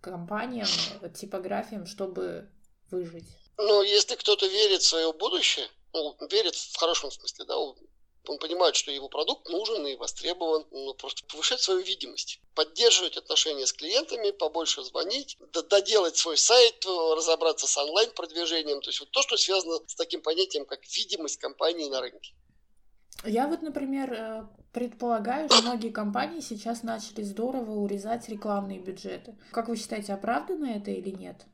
компаниям, 0.00 0.66
типографиям, 1.14 1.86
чтобы 1.86 2.48
выжить? 2.90 3.26
Ну, 3.56 3.82
если 3.82 4.16
кто-то 4.16 4.46
верит 4.46 4.82
в 4.82 4.88
свое 4.88 5.12
будущее, 5.12 5.68
ну, 5.92 6.16
верит 6.30 6.56
в 6.56 6.76
хорошем 6.76 7.10
смысле, 7.10 7.44
да, 7.44 7.56
он 8.28 8.38
понимает, 8.38 8.76
что 8.76 8.90
его 8.90 9.08
продукт 9.08 9.48
нужен 9.48 9.86
и 9.86 9.96
востребован, 9.96 10.66
ну, 10.70 10.94
просто 10.94 11.24
повышать 11.26 11.60
свою 11.60 11.80
видимость, 11.80 12.40
поддерживать 12.54 13.16
отношения 13.16 13.66
с 13.66 13.72
клиентами, 13.72 14.30
побольше 14.30 14.82
звонить, 14.82 15.36
доделать 15.70 16.16
свой 16.16 16.36
сайт, 16.36 16.84
разобраться 16.84 17.66
с 17.66 17.76
онлайн-продвижением, 17.76 18.80
то 18.80 18.90
есть 18.90 19.00
вот 19.00 19.10
то, 19.10 19.22
что 19.22 19.36
связано 19.36 19.78
с 19.86 19.94
таким 19.94 20.22
понятием, 20.22 20.64
как 20.64 20.80
видимость 20.86 21.38
компании 21.38 21.88
на 21.88 22.00
рынке. 22.00 22.34
Я 23.24 23.46
вот, 23.46 23.62
например, 23.62 24.12
э, 24.12 24.46
предполагаю, 24.72 25.48
что 25.48 25.62
многие 25.62 25.90
компании 25.90 26.40
сейчас 26.40 26.82
начали 26.82 27.22
здорово 27.22 27.70
урезать 27.70 28.28
рекламные 28.28 28.78
бюджеты. 28.78 29.36
Как 29.50 29.68
вы 29.68 29.76
считаете, 29.76 30.12
оправдано 30.12 30.66
это 30.66 30.90
или 30.90 31.10
нет? 31.10 31.46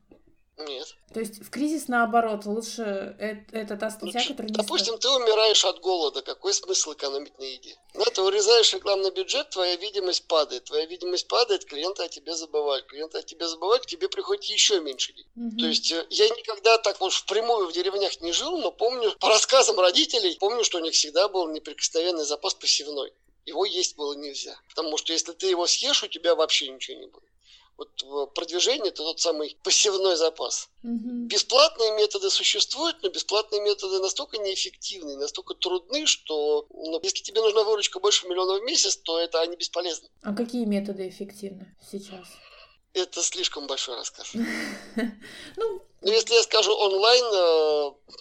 Нет. 0.67 0.95
То 1.13 1.19
есть 1.19 1.41
в 1.41 1.49
кризис 1.49 1.87
наоборот, 1.87 2.45
лучше 2.45 3.15
это, 3.19 3.57
это 3.57 3.77
та 3.77 3.91
статья, 3.91 4.19
лучше. 4.19 4.29
которая 4.29 4.49
не 4.49 4.55
Допустим, 4.55 4.97
ты 4.97 5.09
умираешь 5.09 5.65
от 5.65 5.79
голода, 5.81 6.21
какой 6.21 6.53
смысл 6.53 6.93
экономить 6.93 7.37
на 7.37 7.43
еде? 7.43 7.75
Ну, 7.93 8.05
ты 8.05 8.21
урезаешь 8.21 8.73
рекламный 8.73 9.11
бюджет, 9.11 9.49
твоя 9.49 9.75
видимость 9.75 10.27
падает. 10.27 10.65
Твоя 10.65 10.85
видимость 10.85 11.27
падает, 11.27 11.65
клиенты 11.65 12.03
о 12.03 12.07
тебе 12.07 12.33
забывают. 12.35 12.85
Клиенты 12.85 13.17
о 13.17 13.23
тебе 13.23 13.47
забывают, 13.47 13.83
к 13.83 13.87
тебе 13.87 14.07
приходит 14.07 14.45
еще 14.45 14.79
меньше 14.79 15.13
денег. 15.13 15.27
Угу. 15.35 15.57
То 15.59 15.65
есть 15.65 15.91
э, 15.91 16.05
я 16.09 16.29
никогда 16.29 16.77
так 16.77 17.01
вот 17.01 17.13
впрямую 17.13 17.67
в 17.67 17.73
деревнях 17.73 18.21
не 18.21 18.31
жил, 18.31 18.57
но 18.57 18.71
помню, 18.71 19.11
по 19.19 19.29
рассказам 19.29 19.79
родителей, 19.79 20.37
помню, 20.39 20.63
что 20.63 20.77
у 20.77 20.81
них 20.81 20.93
всегда 20.93 21.27
был 21.27 21.49
неприкосновенный 21.49 22.23
запас 22.23 22.53
посевной. 22.53 23.13
Его 23.45 23.65
есть 23.65 23.97
было 23.97 24.13
нельзя. 24.13 24.57
Потому 24.69 24.97
что 24.97 25.13
если 25.13 25.33
ты 25.33 25.47
его 25.47 25.67
съешь, 25.67 26.03
у 26.03 26.07
тебя 26.07 26.35
вообще 26.35 26.69
ничего 26.69 26.99
не 26.99 27.07
будет 27.07 27.30
вот 28.03 28.33
продвижение 28.33 28.89
это 28.89 29.03
тот 29.03 29.19
самый 29.19 29.57
посевной 29.63 30.15
запас. 30.15 30.69
Угу. 30.83 31.27
Бесплатные 31.27 31.91
методы 31.93 32.29
существуют, 32.29 33.01
но 33.01 33.09
бесплатные 33.09 33.61
методы 33.61 33.99
настолько 33.99 34.37
неэффективны, 34.37 35.17
настолько 35.17 35.53
трудны, 35.53 36.05
что 36.05 36.65
ну, 36.69 36.99
если 37.03 37.23
тебе 37.23 37.41
нужна 37.41 37.63
выручка 37.63 37.99
больше 37.99 38.27
миллиона 38.27 38.59
в 38.59 38.63
месяц, 38.63 38.97
то 38.97 39.19
это 39.19 39.41
они 39.41 39.55
бесполезны. 39.55 40.09
А 40.21 40.33
какие 40.33 40.65
методы 40.65 41.07
эффективны 41.07 41.75
сейчас? 41.91 42.27
Это 42.93 43.21
слишком 43.21 43.67
большой 43.67 43.95
рассказ. 43.95 44.33
Ну, 45.55 45.81
ну, 46.01 46.11
если 46.11 46.33
я 46.33 46.41
скажу 46.41 46.75
онлайн, 46.75 47.23
э, 47.23 48.15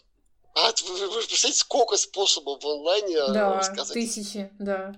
а 0.55 0.73
вы, 0.87 1.09
вы 1.09 1.23
представляете, 1.23 1.61
сколько 1.61 1.97
способов 1.97 2.63
в 2.63 2.69
онлайне 2.69 3.17
э, 3.17 3.33
да, 3.33 3.59
рассказать? 3.59 3.95
тысячи, 3.95 4.51
да. 4.59 4.95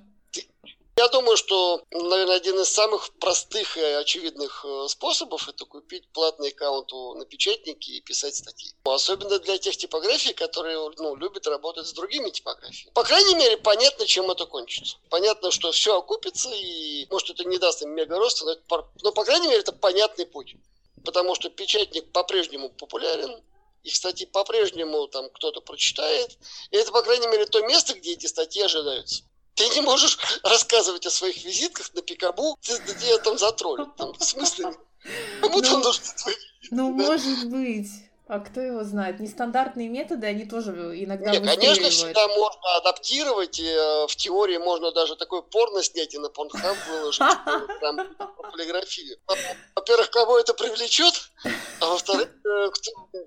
Я 1.02 1.09
думаю, 1.09 1.37
что, 1.37 1.82
наверное, 1.90 2.37
один 2.37 2.61
из 2.61 2.68
самых 2.68 3.12
простых 3.14 3.76
и 3.76 3.80
очевидных 3.80 4.64
э, 4.64 4.87
способов 4.88 5.49
это 5.49 5.64
купить 5.64 6.06
платный 6.12 6.50
аккаунт 6.50 6.92
на 6.92 7.25
печатнике 7.25 7.94
и 7.94 8.00
писать 8.00 8.37
статьи. 8.37 8.73
Особенно 8.85 9.40
для 9.40 9.59
тех 9.59 9.76
типографий, 9.76 10.32
которые 10.32 10.78
ну, 10.99 11.16
любят 11.16 11.44
работать 11.49 11.88
с 11.88 11.92
другими 11.92 12.30
типографиями. 12.30 12.92
По 12.94 13.02
крайней 13.02 13.35
мере, 13.35 13.56
понятно, 13.56 14.06
чем 14.06 14.30
это 14.30 14.47
кончится. 14.47 14.97
Понятно, 15.11 15.50
что 15.50 15.73
все 15.73 15.99
окупится, 15.99 16.49
и 16.54 17.09
может 17.11 17.30
это 17.30 17.49
не 17.49 17.59
даст 17.59 17.82
им 17.82 17.90
мега 17.90 18.16
роста, 18.16 18.44
но, 18.44 18.52
это, 18.52 18.88
но 19.02 19.11
по 19.11 19.25
крайней 19.25 19.49
мере, 19.49 19.59
это 19.59 19.73
понятный 19.73 20.26
путь. 20.26 20.54
Потому 21.04 21.35
что 21.35 21.50
печатник 21.50 22.12
по-прежнему 22.12 22.71
популярен, 22.71 23.42
и 23.82 23.90
статьи 23.90 24.25
по-прежнему 24.25 25.09
там 25.09 25.28
кто-то 25.30 25.62
прочитает. 25.62 26.38
И 26.71 26.76
это, 26.76 26.92
по 26.92 27.02
крайней 27.02 27.26
мере, 27.26 27.47
то 27.47 27.61
место, 27.62 27.94
где 27.94 28.12
эти 28.12 28.26
статьи 28.26 28.62
ожидаются. 28.62 29.25
Ты 29.54 29.68
не 29.71 29.80
можешь 29.82 30.18
рассказывать 30.42 31.06
о 31.06 31.11
своих 31.11 31.44
визитках 31.44 31.92
на 31.94 32.02
Пикабу, 32.02 32.59
ты 32.62 32.76
где 32.78 33.18
там 33.18 33.38
затроллит. 33.38 33.94
Там, 33.97 34.14
в 34.14 34.25
смысле? 34.25 34.75
Кому 35.40 35.61
ну, 35.61 35.78
нужны 35.78 36.04
твои 36.16 36.35
Ну, 36.71 36.90
может 36.90 37.49
быть. 37.49 37.88
А 38.28 38.38
кто 38.38 38.61
его 38.61 38.82
знает? 38.82 39.21
Нестандартные 39.21 39.88
методы, 39.88 40.26
они 40.26 40.47
тоже 40.47 40.71
иногда 40.71 41.32
Нет, 41.32 41.44
конечно, 41.44 41.90
всегда 41.90 42.28
можно 42.28 42.76
адаптировать. 42.76 43.59
И, 43.59 43.66
э, 43.66 44.06
в 44.06 44.16
теории 44.16 44.56
можно 44.56 44.90
даже 44.92 45.16
такое 45.16 45.42
порно 45.42 45.82
снять 45.82 46.14
и 46.14 46.18
на 46.18 46.26
Pornhub 46.26 46.76
выложить. 46.88 47.18
Там, 47.80 47.99
полиграфию. 48.52 49.18
Во-первых, 49.75 50.11
кого 50.11 50.38
это 50.38 50.54
привлечет? 50.54 51.30
А 51.80 51.87
во-вторых, 51.87 52.30
э, 52.47 52.71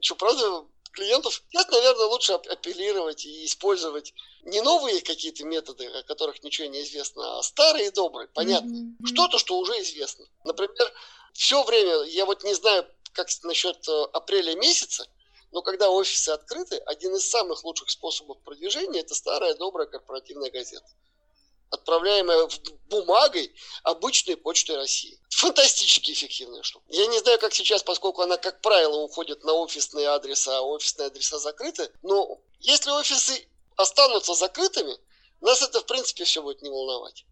что, 0.01 0.15
правда, 0.15 0.63
клиентов. 0.95 1.43
Сейчас, 1.49 1.67
наверное, 1.69 2.07
лучше 2.07 2.33
апеллировать 2.33 3.25
и 3.25 3.45
использовать 3.45 4.13
не 4.43 4.61
новые 4.61 5.01
какие-то 5.01 5.45
методы, 5.45 5.85
о 5.85 6.03
которых 6.03 6.43
ничего 6.43 6.67
не 6.67 6.81
известно, 6.81 7.37
а 7.37 7.43
старые 7.43 7.87
и 7.87 7.91
добрые, 7.91 8.27
понятно. 8.29 8.73
Mm-hmm. 8.73 9.05
Что-то, 9.05 9.37
что 9.37 9.59
уже 9.59 9.73
известно. 9.81 10.25
Например, 10.43 10.91
все 11.33 11.63
время, 11.63 12.03
я 12.05 12.25
вот 12.25 12.43
не 12.43 12.53
знаю, 12.53 12.87
как 13.11 13.27
насчет 13.43 13.87
э, 13.87 14.03
апреля 14.13 14.55
месяца, 14.55 15.07
но 15.51 15.61
когда 15.61 15.89
офисы 15.89 16.29
открыты, 16.29 16.77
один 16.77 17.15
из 17.15 17.29
самых 17.29 17.63
лучших 17.63 17.89
способов 17.89 18.39
продвижения– 18.43 18.99
это 19.01 19.15
старая 19.15 19.53
добрая 19.55 19.87
корпоративная 19.87 20.51
газета 20.51 20.87
отправляемая 21.69 22.47
бумагой 22.89 23.53
обычной 23.83 24.37
почтой 24.37 24.77
России. 24.77 25.19
Фантастически 25.29 26.11
эффективная 26.11 26.63
штука. 26.63 26.85
Я 26.89 27.07
не 27.07 27.19
знаю, 27.19 27.39
как 27.39 27.53
сейчас, 27.53 27.83
поскольку 27.83 28.21
она, 28.21 28.37
как 28.37 28.61
правило, 28.61 28.97
уходит 28.97 29.43
на 29.43 29.53
офисные 29.53 30.07
адреса, 30.09 30.57
а 30.57 30.61
офисные 30.61 31.07
адреса 31.07 31.39
закрыты, 31.39 31.91
но 32.01 32.39
если 32.59 32.91
офисы 32.91 33.47
останутся 33.75 34.33
закрытыми, 34.33 34.97
нас 35.41 35.61
это, 35.61 35.81
в 35.81 35.85
принципе, 35.85 36.23
все 36.23 36.41
будет 36.41 36.61
не 36.61 36.69
волновать. 36.69 37.25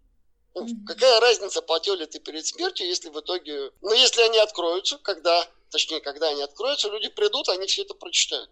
Ну, 0.55 0.67
какая 0.85 1.19
разница, 1.19 1.61
платил 1.61 1.95
ли 1.95 2.05
ты 2.05 2.19
перед 2.19 2.45
смертью, 2.45 2.87
если 2.87 3.09
в 3.09 3.19
итоге... 3.19 3.71
Ну, 3.81 3.93
если 3.93 4.21
они 4.21 4.37
откроются, 4.37 4.97
когда, 4.99 5.47
точнее, 5.69 5.99
когда 5.99 6.29
они 6.29 6.43
откроются, 6.43 6.89
люди 6.89 7.09
придут, 7.09 7.49
они 7.49 7.65
все 7.65 7.81
это 7.81 7.95
прочитают. 7.95 8.51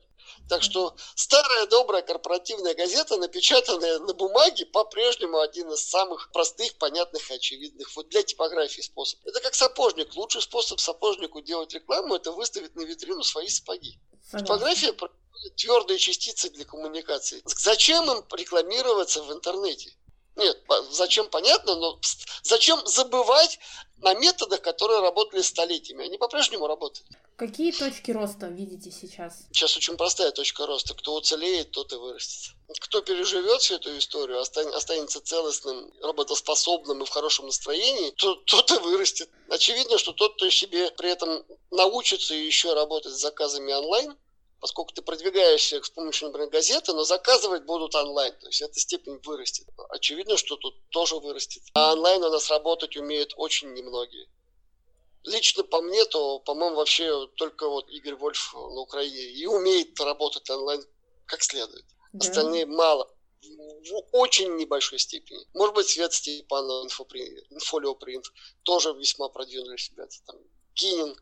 Так 0.50 0.64
что 0.64 0.96
старая 1.16 1.66
добрая 1.68 2.02
корпоративная 2.02 2.74
газета, 2.74 3.18
напечатанная 3.18 4.00
на 4.00 4.14
бумаге, 4.14 4.66
по-прежнему 4.66 5.40
один 5.40 5.72
из 5.72 5.88
самых 5.90 6.32
простых, 6.32 6.78
понятных 6.78 7.30
и 7.32 7.36
очевидных 7.36 7.96
вот 7.96 8.10
для 8.10 8.24
типографии 8.24 8.82
способов. 8.82 9.26
Это 9.26 9.40
как 9.40 9.56
сапожник. 9.56 10.16
Лучший 10.16 10.42
способ 10.42 10.80
сапожнику 10.80 11.42
делать 11.42 11.74
рекламу– 11.74 12.16
это 12.16 12.32
выставить 12.32 12.76
на 12.76 12.82
витрину 12.82 13.24
свои 13.24 13.48
сапоги. 13.48 14.00
Типография 14.32 14.94
твердые 15.58 16.00
частицы 16.00 16.50
для 16.50 16.66
коммуникации. 16.66 17.42
Зачем 17.46 18.10
им 18.10 18.24
рекламироваться 18.32 19.24
в 19.24 19.32
интернете? 19.32 19.96
Нет, 20.36 20.64
зачем 20.92 21.30
понятно, 21.30 21.76
но 21.76 22.00
зачем 22.44 22.86
забывать 22.88 23.60
на 23.98 24.14
методах, 24.14 24.62
которые 24.62 25.02
работали 25.02 25.42
столетиями? 25.42 26.06
Они 26.06 26.18
по-прежнему 26.18 26.68
работают. 26.68 27.08
Какие 27.42 27.72
точки 27.72 28.12
роста 28.12 28.50
видите 28.50 28.92
сейчас? 28.92 29.48
Сейчас 29.52 29.76
очень 29.76 29.98
простая 29.98 30.30
точка 30.30 30.68
роста. 30.68 30.94
Кто 30.94 31.16
уцелеет, 31.16 31.72
тот 31.72 31.92
и 31.92 31.96
вырастет. 31.96 32.54
Кто 32.82 33.02
переживет 33.02 33.62
всю 33.62 33.78
эту 33.78 33.98
историю, 33.98 34.40
останется 34.40 35.22
целостным, 35.22 35.92
работоспособным 36.04 37.02
и 37.02 37.06
в 37.08 37.10
хорошем 37.10 37.48
настроении, 37.48 38.12
то, 38.12 38.36
тот 38.46 38.70
и 38.70 38.78
вырастет. 38.84 39.28
Очевидно, 39.50 39.98
что 39.98 40.12
тот, 40.14 40.36
кто 40.36 40.52
себе 40.52 40.92
при 40.92 41.10
этом 41.10 41.44
научится 41.72 42.36
еще 42.36 42.76
работать 42.76 43.14
с 43.14 43.22
заказами 43.22 43.74
онлайн, 43.74 44.16
поскольку 44.60 44.94
ты 44.94 45.02
продвигаешься 45.02 45.82
с 45.82 45.90
помощью, 45.90 46.28
например, 46.28 46.52
газеты, 46.52 46.94
но 46.94 47.06
заказывать 47.06 47.64
будут 47.66 47.96
онлайн, 47.96 48.38
то 48.40 48.46
есть 48.46 48.62
эта 48.62 48.80
степень 48.80 49.20
вырастет. 49.26 49.66
Очевидно, 49.90 50.38
что 50.38 50.58
тут 50.58 50.76
тоже 50.90 51.16
вырастет. 51.16 51.64
А 51.74 51.94
онлайн 51.94 52.24
у 52.24 52.30
нас 52.30 52.52
работать 52.52 52.96
умеют 52.98 53.34
очень 53.36 53.74
немногие. 53.74 54.28
Лично 55.24 55.64
по 55.64 55.82
мне, 55.82 56.04
то, 56.06 56.40
по-моему, 56.40 56.78
вообще 56.78 57.28
только 57.36 57.68
вот 57.68 57.90
Игорь 57.90 58.16
Вольф 58.16 58.54
на 58.54 58.80
Украине 58.80 59.22
и 59.22 59.46
умеет 59.46 60.00
работать 60.00 60.50
онлайн 60.50 60.84
как 61.26 61.44
следует. 61.44 61.86
Да. 62.14 62.28
Остальные 62.28 62.66
мало. 62.66 63.10
В 63.44 64.04
очень 64.12 64.56
небольшой 64.58 65.00
степени. 65.00 65.46
Может 65.54 65.76
быть, 65.76 65.90
Свет 65.90 66.14
Степанов, 66.14 67.00
инфолиопринт, 67.50 68.26
тоже 68.64 68.94
весьма 68.94 69.30
продвинули 69.30 69.78
себя. 69.78 70.08
Там, 70.26 70.38
Кинин 70.74 71.16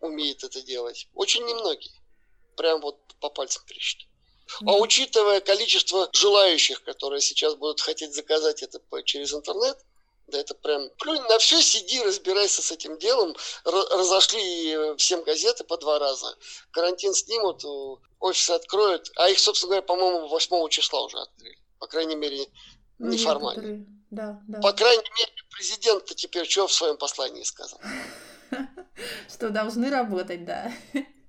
умеет 0.00 0.44
это 0.44 0.60
делать. 0.62 1.08
Очень 1.14 1.44
немногие. 1.44 1.92
Прям 2.56 2.80
вот 2.80 2.98
по 3.20 3.30
пальцам 3.30 3.62
пересчитать. 3.66 4.08
А 4.66 4.76
учитывая 4.76 5.40
количество 5.40 6.10
желающих, 6.12 6.82
которые 6.82 7.20
сейчас 7.20 7.54
будут 7.54 7.80
хотеть 7.80 8.14
заказать 8.14 8.62
это 8.62 8.80
через 9.04 9.32
интернет, 9.32 9.78
да 10.32 10.38
это 10.38 10.54
прям 10.54 10.90
плюнь 10.98 11.22
на 11.28 11.38
все, 11.38 11.60
сиди, 11.62 12.02
разбирайся 12.02 12.62
с 12.62 12.72
этим 12.72 12.98
делом. 12.98 13.36
Разошли 13.64 14.96
всем 14.96 15.22
газеты 15.22 15.62
по 15.62 15.76
два 15.76 15.98
раза. 15.98 16.34
Карантин 16.72 17.14
снимут, 17.14 17.64
офисы 18.18 18.50
откроют. 18.52 19.10
А 19.16 19.28
их, 19.28 19.38
собственно 19.38 19.68
говоря, 19.68 19.82
по-моему, 19.82 20.28
8 20.28 20.68
числа 20.70 21.04
уже 21.04 21.18
открыли. 21.18 21.58
По 21.78 21.86
крайней 21.86 22.16
мере, 22.16 22.46
ну, 22.98 23.10
неформально. 23.10 23.86
Да, 24.10 24.40
да. 24.48 24.60
По 24.60 24.72
крайней 24.72 25.10
мере, 25.18 25.32
президент-то 25.50 26.14
теперь 26.14 26.48
что 26.48 26.66
в 26.66 26.72
своем 26.72 26.96
послании 26.96 27.42
сказал? 27.42 27.80
Что 29.28 29.48
должны 29.48 29.90
работать, 29.90 30.44
да. 30.44 30.72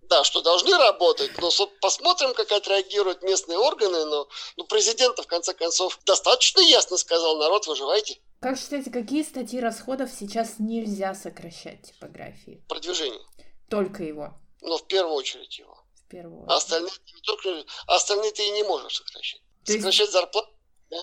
Да, 0.10 0.24
что 0.26 0.42
должны 0.42 0.78
работать, 0.78 1.32
но 1.40 1.50
посмотрим, 1.82 2.34
как 2.34 2.52
отреагируют 2.52 3.24
местные 3.24 3.58
органы. 3.58 4.06
Но 4.06 4.28
ну, 4.58 4.66
президент, 4.66 5.18
в 5.18 5.26
конце 5.26 5.54
концов, 5.54 5.98
достаточно 6.06 6.60
ясно 6.60 6.98
сказал, 6.98 7.38
народ, 7.38 7.66
выживайте. 7.68 8.20
Как 8.44 8.58
считаете, 8.58 8.92
какие 8.92 9.24
статьи 9.24 9.58
расходов 9.58 10.12
сейчас 10.12 10.56
нельзя 10.60 11.16
сокращать 11.16 11.82
типографии? 11.84 12.62
Продвижение. 12.68 13.22
Только 13.70 14.04
его? 14.04 14.34
Ну, 14.60 14.78
в 14.78 14.86
первую 14.86 15.16
очередь 15.16 15.58
его. 15.58 15.82
В 15.96 16.10
первую 16.10 16.42
очередь. 16.42 16.52
А 16.52 16.58
остальные, 16.58 16.92
не 17.16 17.22
только, 17.22 17.64
а 17.88 17.96
остальные 17.96 18.32
ты 18.34 18.46
и 18.46 18.52
не 18.52 18.64
можешь 18.64 18.98
сокращать. 18.98 19.42
То 19.64 19.72
сокращать 19.72 20.08
есть... 20.08 20.12
зарплату, 20.12 20.50
да? 20.90 20.98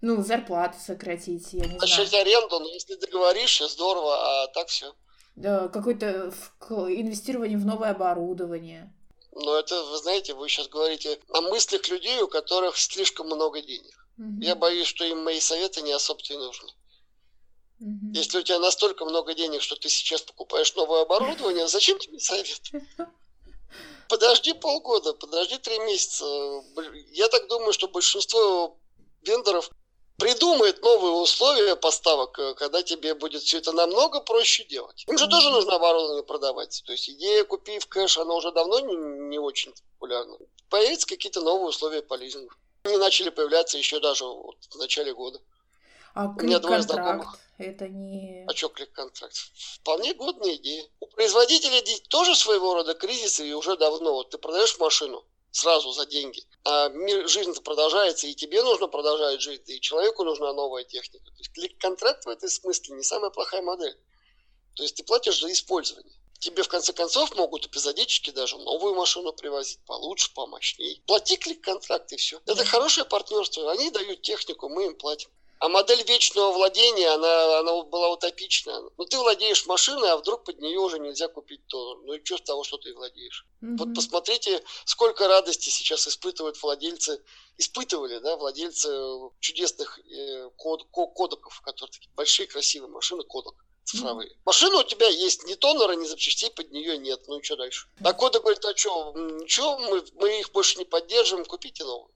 Ну, 0.00 0.22
зарплату 0.22 0.78
сократить, 0.78 1.52
я 1.54 1.64
не 1.64 1.72
Сокращать 1.72 2.10
знаю. 2.10 2.22
аренду, 2.22 2.60
но 2.60 2.68
если 2.68 2.94
договоришься, 2.94 3.66
здорово, 3.66 4.44
а 4.44 4.46
так 4.46 4.68
все. 4.68 4.94
Да, 5.34 5.66
какое-то 5.66 6.32
инвестирование 6.68 7.58
в 7.58 7.66
новое 7.66 7.90
оборудование. 7.90 8.94
Но 9.32 9.58
это, 9.58 9.82
вы 9.86 9.98
знаете, 9.98 10.34
вы 10.34 10.48
сейчас 10.48 10.68
говорите 10.68 11.18
о 11.30 11.40
мыслях 11.40 11.88
людей, 11.88 12.22
у 12.22 12.28
которых 12.28 12.76
слишком 12.76 13.26
много 13.26 13.60
денег. 13.60 13.99
Угу. 14.20 14.42
Я 14.42 14.54
боюсь, 14.54 14.86
что 14.86 15.04
им 15.04 15.24
мои 15.24 15.40
советы 15.40 15.80
не 15.80 15.92
особо-то 15.92 16.34
и 16.34 16.36
нужны. 16.36 16.68
Угу. 17.80 18.12
Если 18.12 18.38
у 18.38 18.42
тебя 18.42 18.58
настолько 18.58 19.06
много 19.06 19.32
денег, 19.32 19.62
что 19.62 19.76
ты 19.76 19.88
сейчас 19.88 20.20
покупаешь 20.20 20.74
новое 20.74 21.02
оборудование, 21.02 21.66
зачем 21.66 21.98
тебе 21.98 22.20
совет? 22.20 22.60
Подожди 24.08 24.52
полгода, 24.52 25.14
подожди 25.14 25.56
три 25.58 25.78
месяца. 25.78 26.24
Я 27.12 27.28
так 27.28 27.46
думаю, 27.46 27.72
что 27.72 27.86
большинство 27.86 28.76
вендоров 29.22 29.70
придумает 30.18 30.82
новые 30.82 31.12
условия 31.12 31.76
поставок, 31.76 32.36
э, 32.40 32.54
когда 32.54 32.82
тебе 32.82 33.14
будет 33.14 33.42
все 33.42 33.58
это 33.58 33.70
намного 33.70 34.20
проще 34.20 34.64
делать. 34.64 35.04
Им 35.06 35.16
же 35.16 35.26
mm-hmm. 35.26 35.30
тоже 35.30 35.50
нужно 35.50 35.76
оборудование 35.76 36.24
продавать. 36.24 36.82
То 36.84 36.90
есть 36.92 37.08
идея 37.08 37.44
«купи 37.44 37.78
в 37.78 37.86
кэш», 37.86 38.18
она 38.18 38.34
уже 38.34 38.50
давно 38.50 38.80
не, 38.80 38.96
не 39.28 39.38
очень 39.38 39.72
популярна. 39.92 40.36
Появятся 40.68 41.06
какие-то 41.06 41.40
новые 41.40 41.68
условия 41.68 42.02
по 42.02 42.14
лизингу. 42.14 42.52
Они 42.82 42.96
начали 42.96 43.30
появляться 43.30 43.78
еще 43.78 44.00
даже 44.00 44.24
вот 44.24 44.56
в 44.70 44.76
начале 44.76 45.14
года. 45.14 45.40
А 46.14 46.26
У 46.26 46.42
меня 46.42 46.58
двое 46.58 46.82
знакомых. 46.82 47.38
Это 47.58 47.88
не... 47.88 48.44
А 48.48 48.54
что 48.54 48.68
клик-контракт? 48.68 49.36
Вполне 49.80 50.14
годная 50.14 50.56
идея. 50.56 50.88
У 50.98 51.06
производителей 51.06 51.82
тоже 52.08 52.34
своего 52.34 52.74
рода 52.74 52.94
кризис, 52.94 53.38
и 53.40 53.52
уже 53.52 53.76
давно. 53.76 54.14
Вот 54.14 54.30
ты 54.30 54.38
продаешь 54.38 54.78
машину 54.78 55.24
сразу 55.50 55.92
за 55.92 56.06
деньги, 56.06 56.42
а 56.64 56.88
мир, 56.88 57.28
жизнь-то 57.28 57.60
продолжается, 57.60 58.26
и 58.26 58.34
тебе 58.34 58.62
нужно 58.62 58.86
продолжать 58.86 59.40
жить, 59.40 59.68
и 59.68 59.80
человеку 59.80 60.24
нужна 60.24 60.52
новая 60.52 60.84
техника. 60.84 61.24
То 61.24 61.38
есть 61.38 61.52
клик-контракт 61.52 62.24
в 62.24 62.28
этой 62.28 62.48
смысле 62.48 62.96
не 62.96 63.02
самая 63.02 63.30
плохая 63.30 63.60
модель. 63.60 63.98
То 64.74 64.84
есть 64.84 64.96
ты 64.96 65.04
платишь 65.04 65.40
за 65.40 65.52
использование 65.52 66.19
тебе 66.40 66.62
в 66.62 66.68
конце 66.68 66.92
концов 66.92 67.34
могут 67.36 67.66
эпизодически 67.66 68.30
даже 68.30 68.58
новую 68.58 68.94
машину 68.94 69.32
привозить, 69.32 69.78
получше, 69.86 70.32
помощней. 70.34 71.02
Плати 71.06 71.36
клик-контракт 71.36 72.12
и 72.12 72.16
все. 72.16 72.40
Это 72.46 72.64
хорошее 72.64 73.06
партнерство. 73.06 73.70
Они 73.70 73.90
дают 73.90 74.22
технику, 74.22 74.68
мы 74.68 74.86
им 74.86 74.96
платим. 74.96 75.30
А 75.60 75.68
модель 75.68 76.02
вечного 76.04 76.52
владения, 76.52 77.10
она, 77.10 77.58
она 77.58 77.82
была 77.82 78.08
утопичная. 78.08 78.80
Ну, 78.96 79.04
ты 79.04 79.18
владеешь 79.18 79.66
машиной, 79.66 80.10
а 80.10 80.16
вдруг 80.16 80.44
под 80.44 80.58
нее 80.58 80.78
уже 80.78 80.98
нельзя 80.98 81.28
купить 81.28 81.60
то. 81.66 81.96
Ну 81.96 82.14
и 82.14 82.24
что 82.24 82.38
с 82.38 82.40
того, 82.40 82.64
что 82.64 82.78
ты 82.78 82.94
владеешь? 82.94 83.44
Mm-hmm. 83.62 83.76
Вот 83.76 83.94
посмотрите, 83.94 84.64
сколько 84.86 85.28
радости 85.28 85.68
сейчас 85.68 86.08
испытывают 86.08 86.60
владельцы, 86.62 87.22
испытывали, 87.58 88.20
да, 88.20 88.38
владельцы 88.38 88.88
чудесных 89.40 89.98
э, 89.98 90.48
код, 90.56 90.86
кодеков, 90.90 91.60
которые 91.60 91.92
такие 91.92 92.10
большие 92.14 92.46
красивые 92.46 92.90
машины, 92.90 93.22
кодек 93.24 93.54
цифровые. 93.84 94.30
Машина 94.44 94.78
у 94.78 94.84
тебя 94.84 95.08
есть, 95.08 95.44
ни 95.46 95.54
тонера, 95.54 95.92
ни 95.92 96.04
запчастей 96.04 96.50
под 96.50 96.70
нее 96.70 96.98
нет. 96.98 97.20
Ну 97.26 97.38
и 97.38 97.42
что 97.42 97.56
дальше? 97.56 97.88
А 98.02 98.12
кода 98.12 98.40
говорит, 98.40 98.64
а 98.64 98.76
что, 98.76 99.12
ничего, 99.14 99.78
мы, 99.78 100.02
мы 100.14 100.40
их 100.40 100.52
больше 100.52 100.78
не 100.78 100.84
поддерживаем, 100.84 101.44
купите 101.44 101.84
новую. 101.84 102.10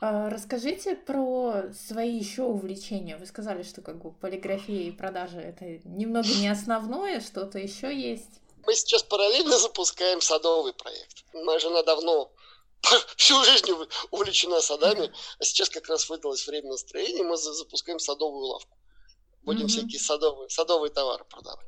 А, 0.00 0.28
расскажите 0.30 0.96
про 0.96 1.72
свои 1.72 2.18
еще 2.18 2.42
увлечения. 2.42 3.16
Вы 3.16 3.26
сказали, 3.26 3.62
что 3.62 3.82
как 3.82 4.02
бы 4.02 4.10
полиграфия 4.10 4.88
и 4.88 4.90
продажи 4.90 5.38
это 5.38 5.64
немного 5.84 6.28
не 6.28 6.48
основное, 6.48 7.20
что-то 7.20 7.58
еще 7.58 7.94
есть. 7.94 8.40
Мы 8.66 8.74
сейчас 8.74 9.04
параллельно 9.04 9.58
запускаем 9.58 10.20
садовый 10.20 10.72
проект. 10.72 11.24
Моя 11.32 11.60
жена 11.60 11.84
давно 11.84 12.32
всю 13.16 13.44
жизнь 13.44 13.66
увлечена 14.10 14.60
садами, 14.60 15.12
а 15.38 15.44
сейчас 15.44 15.68
как 15.68 15.88
раз 15.88 16.08
выдалось 16.08 16.46
время 16.48 16.70
настроения, 16.70 17.22
мы 17.22 17.36
запускаем 17.36 18.00
садовую 18.00 18.46
лавку. 18.46 18.76
Будем 19.42 19.66
mm-hmm. 19.66 19.68
всякие 19.68 20.00
садовые, 20.00 20.48
садовые 20.48 20.90
товары 20.90 21.24
продавать. 21.24 21.66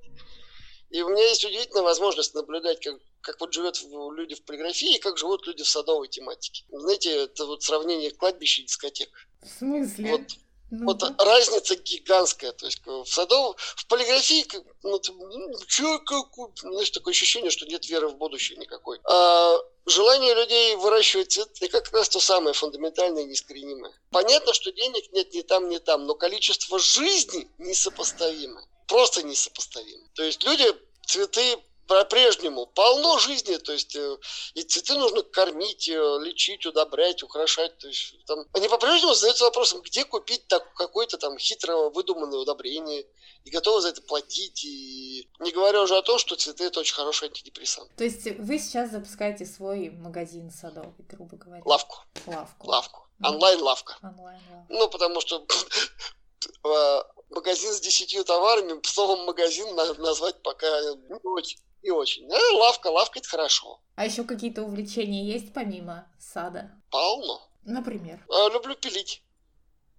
И 0.90 1.02
у 1.02 1.08
меня 1.08 1.24
есть 1.24 1.44
удивительная 1.44 1.82
возможность 1.82 2.34
наблюдать, 2.34 2.80
как, 2.80 3.00
как 3.20 3.40
вот 3.40 3.52
живут 3.52 3.82
люди 4.16 4.36
в 4.36 4.44
полиграфии 4.44 4.94
и 4.94 5.00
как 5.00 5.18
живут 5.18 5.46
люди 5.46 5.64
в 5.64 5.68
садовой 5.68 6.08
тематике. 6.08 6.64
Знаете, 6.70 7.24
это 7.24 7.46
вот 7.46 7.64
сравнение 7.64 8.12
кладбища 8.12 8.62
и 8.62 8.66
дискотек. 8.66 9.10
В 9.42 9.48
смысле? 9.48 10.10
Вот 10.12 10.22
ну, 10.70 10.86
вот 10.86 10.98
да. 10.98 11.14
разница 11.18 11.76
гигантская. 11.76 12.52
То 12.52 12.66
есть 12.66 12.80
в 12.84 13.06
садов, 13.06 13.56
в 13.58 13.86
полиграфии, 13.86 14.46
ну, 14.82 15.00
ну, 15.08 15.58
чё, 15.66 15.98
как, 16.00 16.26
знаешь, 16.60 16.90
такое 16.90 17.12
ощущение, 17.12 17.50
что 17.50 17.66
нет 17.66 17.88
веры 17.88 18.08
в 18.08 18.16
будущее 18.16 18.58
никакой. 18.58 18.98
А 19.04 19.56
желание 19.86 20.34
людей 20.34 20.76
выращивать 20.76 21.32
цветы 21.32 21.68
как 21.68 21.90
раз 21.92 22.08
то 22.08 22.20
самое 22.20 22.54
фундаментальное 22.54 23.22
и 23.22 23.26
неискоренимое. 23.26 23.92
Понятно, 24.10 24.52
что 24.52 24.72
денег 24.72 25.12
нет 25.12 25.32
ни 25.34 25.42
там, 25.42 25.68
ни 25.68 25.78
там, 25.78 26.06
но 26.06 26.14
количество 26.14 26.78
жизни 26.78 27.48
несопоставимо. 27.58 28.66
Просто 28.86 29.22
несопоставимо. 29.22 30.08
То 30.14 30.22
есть 30.22 30.42
люди 30.44 30.66
цветы 31.06 31.58
по-прежнему 31.86 32.66
полно 32.66 33.18
жизни, 33.18 33.56
то 33.56 33.72
есть 33.72 33.94
э, 33.96 34.16
и 34.54 34.62
цветы 34.62 34.94
нужно 34.94 35.22
кормить, 35.22 35.88
э, 35.88 36.18
лечить, 36.22 36.66
удобрять, 36.66 37.22
украшать. 37.22 37.76
То 37.78 37.88
есть, 37.88 38.16
там, 38.26 38.46
они 38.52 38.68
по-прежнему 38.68 39.14
задаются 39.14 39.44
вопросом, 39.44 39.82
где 39.82 40.04
купить 40.04 40.46
так, 40.48 40.72
какое-то 40.74 41.18
там 41.18 41.38
хитро 41.38 41.90
выдуманное 41.90 42.38
удобрение, 42.38 43.04
и 43.44 43.50
готовы 43.50 43.82
за 43.82 43.88
это 43.88 44.02
платить. 44.02 44.64
И 44.64 45.28
не 45.40 45.52
говоря 45.52 45.82
уже 45.82 45.96
о 45.96 46.02
том, 46.02 46.18
что 46.18 46.36
цветы 46.36 46.64
это 46.64 46.80
очень 46.80 46.94
хороший 46.94 47.28
антидепрессант. 47.28 47.94
То 47.96 48.04
есть 48.04 48.24
вы 48.38 48.58
сейчас 48.58 48.90
запускаете 48.90 49.44
свой 49.44 49.90
магазин 49.90 50.50
садовый, 50.50 50.94
грубо 51.08 51.36
говоря? 51.36 51.62
Лавку. 51.64 51.98
Лавку. 52.26 52.66
Лавку. 52.66 53.00
Онлайн-лавка. 53.22 53.96
Онлайн-лавка. 54.02 54.66
Ну, 54.68 54.88
потому 54.88 55.20
что 55.20 55.46
э, 56.64 57.02
магазин 57.30 57.72
с 57.72 57.80
десятью 57.80 58.24
товарами, 58.24 58.80
словом 58.84 59.26
магазин 59.26 59.74
назвать 59.98 60.42
пока 60.42 60.66
не 60.92 61.20
очень 61.24 61.58
и 61.84 61.90
очень. 61.90 62.24
Э, 62.30 62.56
лавка, 62.56 62.88
лавка 62.88 63.18
это 63.18 63.28
хорошо. 63.28 63.80
А 63.94 64.06
еще 64.06 64.24
какие-то 64.24 64.62
увлечения 64.62 65.24
есть 65.24 65.52
помимо 65.52 66.08
сада? 66.18 66.70
Полно. 66.90 67.46
Например? 67.64 68.24
А, 68.28 68.48
люблю 68.48 68.74
пилить. 68.74 69.22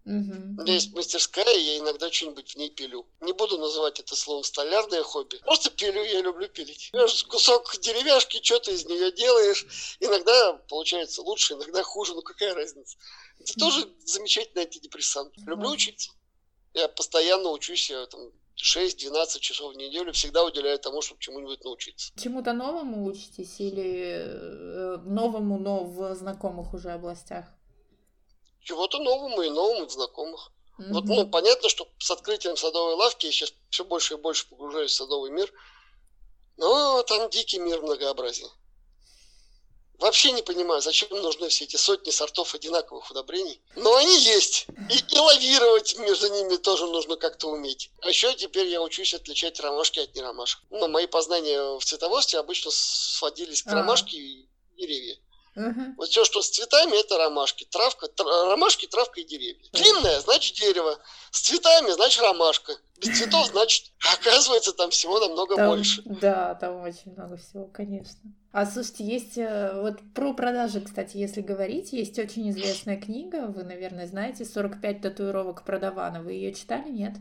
Угу. 0.05 0.13
У 0.13 0.61
меня 0.61 0.73
есть 0.73 0.93
мастерская, 0.93 1.57
я 1.57 1.79
иногда 1.79 2.11
что-нибудь 2.11 2.53
в 2.53 2.55
ней 2.57 2.69
пилю. 2.69 3.07
Не 3.21 3.33
буду 3.33 3.57
называть 3.57 3.99
это 3.99 4.15
словом 4.15 4.43
столярное 4.43 5.01
хобби. 5.03 5.37
Просто 5.37 5.71
пилю, 5.71 6.03
я 6.03 6.21
люблю 6.21 6.47
пилить. 6.47 6.91
Кусок 7.27 7.75
деревяшки, 7.79 8.43
что 8.43 8.59
ты 8.59 8.73
из 8.73 8.85
нее 8.85 9.11
делаешь. 9.11 9.97
Иногда 9.99 10.53
получается 10.69 11.21
лучше, 11.21 11.53
иногда 11.53 11.81
хуже, 11.83 12.13
ну 12.13 12.21
какая 12.21 12.53
разница. 12.53 12.97
Это 13.39 13.53
тоже 13.59 13.89
замечательный 14.05 14.63
антидепрессант. 14.63 15.33
Люблю 15.37 15.69
учиться. 15.69 16.11
Я 16.73 16.87
постоянно 16.87 17.49
учусь, 17.49 17.89
я 17.89 18.05
там 18.05 18.31
6-12 18.55 19.39
часов 19.39 19.73
в 19.73 19.77
неделю 19.77 20.13
всегда 20.13 20.43
уделяю 20.43 20.79
тому, 20.79 21.01
чтобы 21.01 21.19
чему-нибудь 21.21 21.63
научиться. 21.63 22.13
Чему-то 22.17 22.53
новому 22.53 23.05
учитесь 23.05 23.59
или 23.59 24.15
э, 24.17 24.97
новому, 25.05 25.57
но 25.57 25.83
в 25.83 26.15
знакомых 26.15 26.73
уже 26.73 26.91
областях? 26.91 27.45
чего-то 28.65 28.97
новому 28.99 29.41
и 29.43 29.49
новому 29.49 29.85
в 29.85 29.91
знакомых. 29.91 30.51
Mm-hmm. 30.77 30.93
Вот, 30.93 31.05
ну, 31.05 31.27
понятно, 31.27 31.69
что 31.69 31.87
с 31.99 32.11
открытием 32.11 32.57
садовой 32.57 32.95
лавки 32.95 33.27
я 33.27 33.31
сейчас 33.31 33.53
все 33.69 33.85
больше 33.85 34.15
и 34.15 34.17
больше 34.17 34.49
погружаюсь 34.49 34.91
в 34.91 34.95
садовый 34.95 35.31
мир. 35.31 35.51
Но 36.57 37.01
там 37.03 37.29
дикий 37.29 37.59
мир 37.59 37.81
многообразия. 37.81 38.49
Вообще 39.99 40.31
не 40.31 40.41
понимаю, 40.41 40.81
зачем 40.81 41.09
нужны 41.09 41.49
все 41.49 41.63
эти 41.63 41.77
сотни 41.77 42.11
сортов 42.11 42.53
одинаковых 42.53 43.09
удобрений. 43.11 43.61
Но 43.75 43.95
они 43.95 44.19
есть. 44.19 44.67
И, 44.89 45.15
и 45.15 45.17
лавировать 45.17 45.97
между 45.99 46.27
ними 46.27 46.57
тоже 46.57 46.85
нужно 46.85 47.15
как-то 47.15 47.47
уметь. 47.47 47.91
А 48.01 48.09
еще 48.09 48.33
теперь 48.33 48.67
я 48.67 48.81
учусь 48.81 49.13
отличать 49.13 49.59
ромашки 49.59 49.99
от 49.99 50.13
неромашек. 50.15 50.61
Ну, 50.69 50.87
мои 50.87 51.07
познания 51.07 51.77
в 51.77 51.83
цветоводстве 51.83 52.39
обычно 52.39 52.71
сводились 52.71 53.63
к 53.63 53.71
ромашке 53.71 54.17
и 54.17 54.49
деревья. 54.77 55.17
Угу. 55.55 55.95
Вот 55.97 56.09
все, 56.09 56.25
что 56.25 56.41
с 56.41 56.49
цветами, 56.49 56.97
это 56.97 57.17
ромашки. 57.17 57.63
Травка, 57.65 58.07
тр, 58.07 58.25
ромашки, 58.25 58.87
травка 58.87 59.21
и 59.21 59.23
деревья. 59.23 59.63
Длинная, 59.71 60.19
значит 60.19 60.57
дерево. 60.57 60.99
С 61.31 61.41
цветами, 61.41 61.91
значит 61.91 62.21
ромашка. 62.21 62.77
Без 63.01 63.17
цветов, 63.17 63.47
значит, 63.47 63.91
оказывается, 64.13 64.71
там 64.73 64.89
всего 64.89 65.19
намного 65.19 65.55
там, 65.55 65.69
больше. 65.69 66.01
Да, 66.05 66.55
там 66.55 66.81
очень 66.81 67.13
много 67.13 67.37
всего, 67.37 67.67
конечно. 67.67 68.19
А 68.51 68.65
слушайте, 68.65 69.03
есть 69.03 69.37
э, 69.37 69.81
вот 69.81 69.97
про 70.13 70.33
продажи, 70.33 70.79
кстати, 70.81 71.17
если 71.17 71.41
говорить, 71.41 71.91
есть 71.91 72.17
очень 72.17 72.49
известная 72.51 72.99
книга, 72.99 73.47
вы, 73.47 73.63
наверное, 73.63 74.07
знаете, 74.07 74.43
«45 74.43 75.01
татуировок 75.01 75.65
продавана». 75.65 76.21
Вы 76.21 76.33
ее 76.33 76.53
читали, 76.53 76.89
нет? 76.89 77.15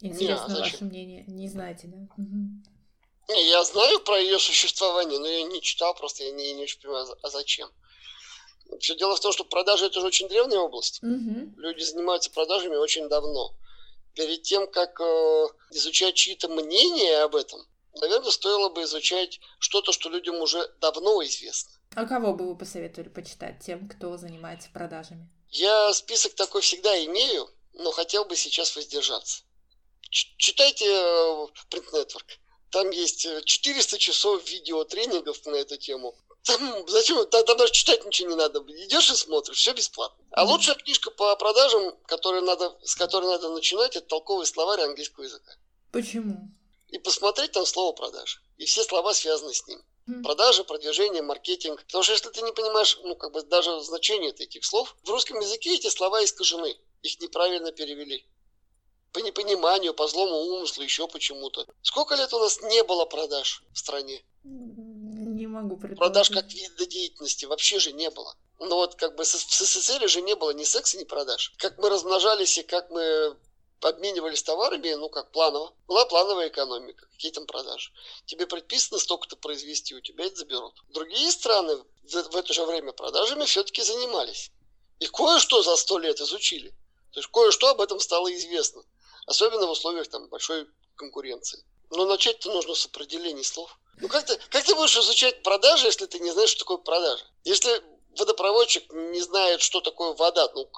Интересно 0.00 0.52
не, 0.52 0.56
а 0.56 0.60
ваше 0.60 0.84
мнение. 0.84 1.24
Не 1.28 1.48
знаете, 1.48 1.86
да? 1.86 1.98
Угу. 2.20 3.38
Я 3.38 3.62
знаю 3.62 4.00
про 4.00 4.18
ее 4.18 4.40
существование, 4.40 5.20
но 5.20 5.28
я 5.28 5.44
не 5.44 5.62
читал, 5.62 5.94
просто 5.94 6.24
я 6.24 6.32
не, 6.32 6.52
не 6.54 6.64
очень 6.64 6.80
понимаю, 6.80 7.06
а 7.22 7.30
зачем. 7.30 7.68
Все 8.80 8.96
дело 8.96 9.14
в 9.14 9.20
том, 9.20 9.32
что 9.32 9.44
продажи 9.44 9.86
это 9.86 10.00
же 10.00 10.06
очень 10.06 10.28
древняя 10.28 10.60
область. 10.60 11.00
Угу. 11.02 11.54
Люди 11.56 11.82
занимаются 11.82 12.30
продажами 12.30 12.74
очень 12.74 13.08
давно. 13.08 13.54
Перед 14.14 14.42
тем, 14.42 14.70
как 14.70 15.00
э, 15.00 15.46
изучать 15.70 16.14
чьи-то 16.14 16.48
мнения 16.48 17.18
об 17.22 17.34
этом, 17.34 17.60
наверное, 17.94 18.30
стоило 18.30 18.68
бы 18.68 18.82
изучать 18.82 19.40
что-то, 19.58 19.92
что 19.92 20.10
людям 20.10 20.36
уже 20.36 20.66
давно 20.80 21.24
известно. 21.24 21.72
А 21.94 22.06
кого 22.06 22.34
бы 22.34 22.46
вы 22.48 22.56
посоветовали 22.56 23.08
почитать 23.08 23.60
тем, 23.64 23.88
кто 23.88 24.16
занимается 24.16 24.68
продажами? 24.72 25.28
Я 25.50 25.92
список 25.92 26.34
такой 26.34 26.62
всегда 26.62 27.04
имею, 27.04 27.48
но 27.74 27.90
хотел 27.90 28.24
бы 28.24 28.36
сейчас 28.36 28.74
воздержаться. 28.76 29.42
Ч- 30.10 30.34
читайте 30.36 30.86
э, 30.86 31.46
Print 31.70 31.90
Network. 31.92 32.38
Там 32.70 32.90
есть 32.90 33.26
400 33.44 33.96
э, 33.96 33.98
часов 33.98 34.50
видеотренингов 34.50 35.44
на 35.46 35.56
эту 35.56 35.76
тему. 35.76 36.16
Там, 36.44 36.88
зачем? 36.88 37.24
Там, 37.26 37.44
там 37.44 37.56
даже 37.56 37.72
читать 37.72 38.04
ничего 38.04 38.30
не 38.30 38.36
надо. 38.36 38.60
Идешь 38.60 39.10
и 39.10 39.14
смотришь, 39.14 39.58
все 39.58 39.72
бесплатно. 39.72 40.24
А 40.32 40.44
лучшая 40.44 40.74
книжка 40.76 41.10
по 41.10 41.34
продажам, 41.36 41.96
которую 42.06 42.42
надо, 42.42 42.76
с 42.82 42.96
которой 42.96 43.26
надо 43.26 43.50
начинать, 43.50 43.96
это 43.96 44.06
толковый 44.06 44.46
словарь 44.46 44.80
английского 44.82 45.24
языка. 45.24 45.52
Почему? 45.92 46.50
И 46.88 46.98
посмотреть 46.98 47.52
там 47.52 47.64
слово 47.64 47.92
продажи. 47.92 48.40
И 48.58 48.64
все 48.64 48.82
слова 48.82 49.14
связаны 49.14 49.54
с 49.54 49.66
ним. 49.66 49.80
Продажи, 50.24 50.64
продвижение, 50.64 51.22
маркетинг. 51.22 51.84
Потому 51.86 52.02
что 52.02 52.12
если 52.12 52.28
ты 52.28 52.42
не 52.42 52.52
понимаешь, 52.52 52.98
ну, 53.04 53.14
как 53.14 53.32
бы 53.32 53.42
даже 53.42 53.80
значение 53.80 54.30
этих 54.30 54.64
слов, 54.64 54.96
в 55.04 55.10
русском 55.10 55.38
языке 55.38 55.74
эти 55.74 55.88
слова 55.88 56.24
искажены. 56.24 56.76
Их 57.02 57.20
неправильно 57.20 57.72
перевели 57.72 58.26
по 59.12 59.18
непониманию, 59.18 59.94
по 59.94 60.08
злому 60.08 60.36
умыслу, 60.36 60.82
еще 60.82 61.06
почему-то. 61.06 61.66
Сколько 61.82 62.14
лет 62.14 62.32
у 62.32 62.38
нас 62.38 62.60
не 62.62 62.82
было 62.82 63.04
продаж 63.04 63.62
в 63.72 63.78
стране? 63.78 64.24
Не 65.42 65.48
могу 65.48 65.76
предположить. 65.76 65.98
Продаж 65.98 66.30
как 66.30 66.52
вида 66.52 66.86
деятельности 66.86 67.46
вообще 67.46 67.80
же 67.80 67.90
не 67.90 68.10
было. 68.10 68.32
Ну 68.60 68.76
вот 68.76 68.94
как 68.94 69.16
бы 69.16 69.24
в 69.24 69.26
СССР 69.26 70.08
же 70.08 70.22
не 70.22 70.36
было 70.36 70.52
ни 70.52 70.62
секса, 70.62 70.96
ни 70.96 71.02
продаж. 71.02 71.52
Как 71.58 71.78
мы 71.78 71.90
размножались 71.90 72.58
и 72.58 72.62
как 72.62 72.90
мы 72.90 73.36
обменивались 73.80 74.44
товарами, 74.44 74.94
ну 74.94 75.08
как 75.08 75.32
планово. 75.32 75.74
Была 75.88 76.06
плановая 76.06 76.46
экономика, 76.46 77.08
какие 77.10 77.32
там 77.32 77.46
продажи. 77.46 77.90
Тебе 78.24 78.46
предписано 78.46 79.00
столько-то 79.00 79.34
произвести, 79.34 79.96
у 79.96 80.00
тебя 80.00 80.26
это 80.26 80.36
заберут. 80.36 80.80
Другие 80.90 81.28
страны 81.32 81.74
в, 82.04 82.22
в 82.30 82.36
это 82.36 82.52
же 82.52 82.64
время 82.64 82.92
продажами 82.92 83.44
все-таки 83.44 83.82
занимались. 83.82 84.52
И 85.00 85.08
кое-что 85.08 85.64
за 85.64 85.74
сто 85.74 85.98
лет 85.98 86.20
изучили. 86.20 86.68
То 87.10 87.18
есть 87.18 87.30
кое-что 87.32 87.70
об 87.70 87.80
этом 87.80 87.98
стало 87.98 88.32
известно. 88.32 88.84
Особенно 89.26 89.66
в 89.66 89.70
условиях 89.70 90.06
там, 90.06 90.28
большой 90.28 90.68
конкуренции. 90.94 91.64
Но 91.90 92.06
начать-то 92.06 92.52
нужно 92.52 92.76
с 92.76 92.86
определений 92.86 93.42
слов. 93.42 93.76
Ну 94.00 94.08
как 94.08 94.24
ты, 94.24 94.38
как 94.50 94.64
ты 94.64 94.74
будешь 94.74 94.96
изучать 94.96 95.42
продажи, 95.42 95.86
если 95.86 96.06
ты 96.06 96.18
не 96.18 96.30
знаешь, 96.30 96.50
что 96.50 96.60
такое 96.60 96.78
продажа? 96.78 97.24
Если 97.44 97.70
водопроводчик 98.18 98.92
не 98.92 99.20
знает, 99.20 99.60
что 99.60 99.80
такое 99.80 100.14
вода, 100.14 100.48
ну 100.54 100.68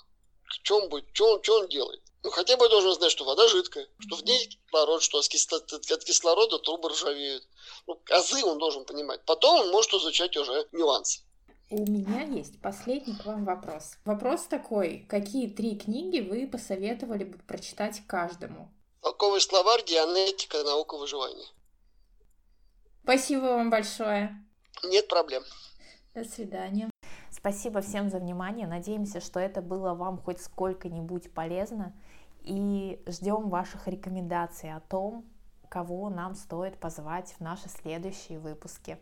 что 0.62 0.80
он 0.80 0.88
будет, 0.88 1.06
что 1.12 1.34
он, 1.34 1.42
что 1.42 1.60
он 1.60 1.68
делает? 1.68 2.02
Ну, 2.22 2.30
хотя 2.30 2.56
бы 2.56 2.68
должен 2.70 2.94
знать, 2.94 3.10
что 3.10 3.24
вода 3.24 3.46
жидкая, 3.48 3.86
что 3.98 4.16
в 4.16 4.24
ней 4.24 4.46
кислород, 4.46 5.02
что 5.02 5.18
от 5.18 6.04
кислорода 6.04 6.58
трубы 6.58 6.88
ржавеют. 6.88 7.46
Ну, 7.86 8.00
азы 8.10 8.42
он 8.44 8.58
должен 8.58 8.86
понимать. 8.86 9.22
Потом 9.26 9.60
он 9.60 9.70
может 9.70 9.92
изучать 9.92 10.34
уже 10.38 10.66
нюансы. 10.72 11.20
У 11.68 11.84
меня 11.84 12.22
есть 12.22 12.62
последний 12.62 13.14
к 13.14 13.26
вам 13.26 13.44
вопрос. 13.44 13.92
Вопрос 14.06 14.46
такой. 14.48 15.06
Какие 15.10 15.48
три 15.48 15.78
книги 15.78 16.20
вы 16.20 16.46
посоветовали 16.46 17.24
бы 17.24 17.38
прочитать 17.38 18.00
каждому? 18.06 18.72
Толковый 19.02 19.42
словарь, 19.42 19.84
дианетика, 19.84 20.62
наука 20.62 20.96
выживания. 20.96 21.46
Спасибо 23.04 23.42
вам 23.42 23.68
большое. 23.68 24.34
Нет 24.82 25.08
проблем. 25.08 25.42
До 26.14 26.24
свидания. 26.24 26.88
Спасибо 27.30 27.82
всем 27.82 28.08
за 28.08 28.18
внимание. 28.18 28.66
Надеемся, 28.66 29.20
что 29.20 29.38
это 29.38 29.60
было 29.60 29.92
вам 29.92 30.16
хоть 30.16 30.40
сколько-нибудь 30.40 31.30
полезно. 31.34 31.92
И 32.40 32.98
ждем 33.06 33.50
ваших 33.50 33.88
рекомендаций 33.88 34.72
о 34.72 34.80
том, 34.80 35.26
кого 35.68 36.08
нам 36.08 36.34
стоит 36.34 36.78
позвать 36.78 37.34
в 37.38 37.40
наши 37.40 37.68
следующие 37.68 38.38
выпуски. 38.38 38.96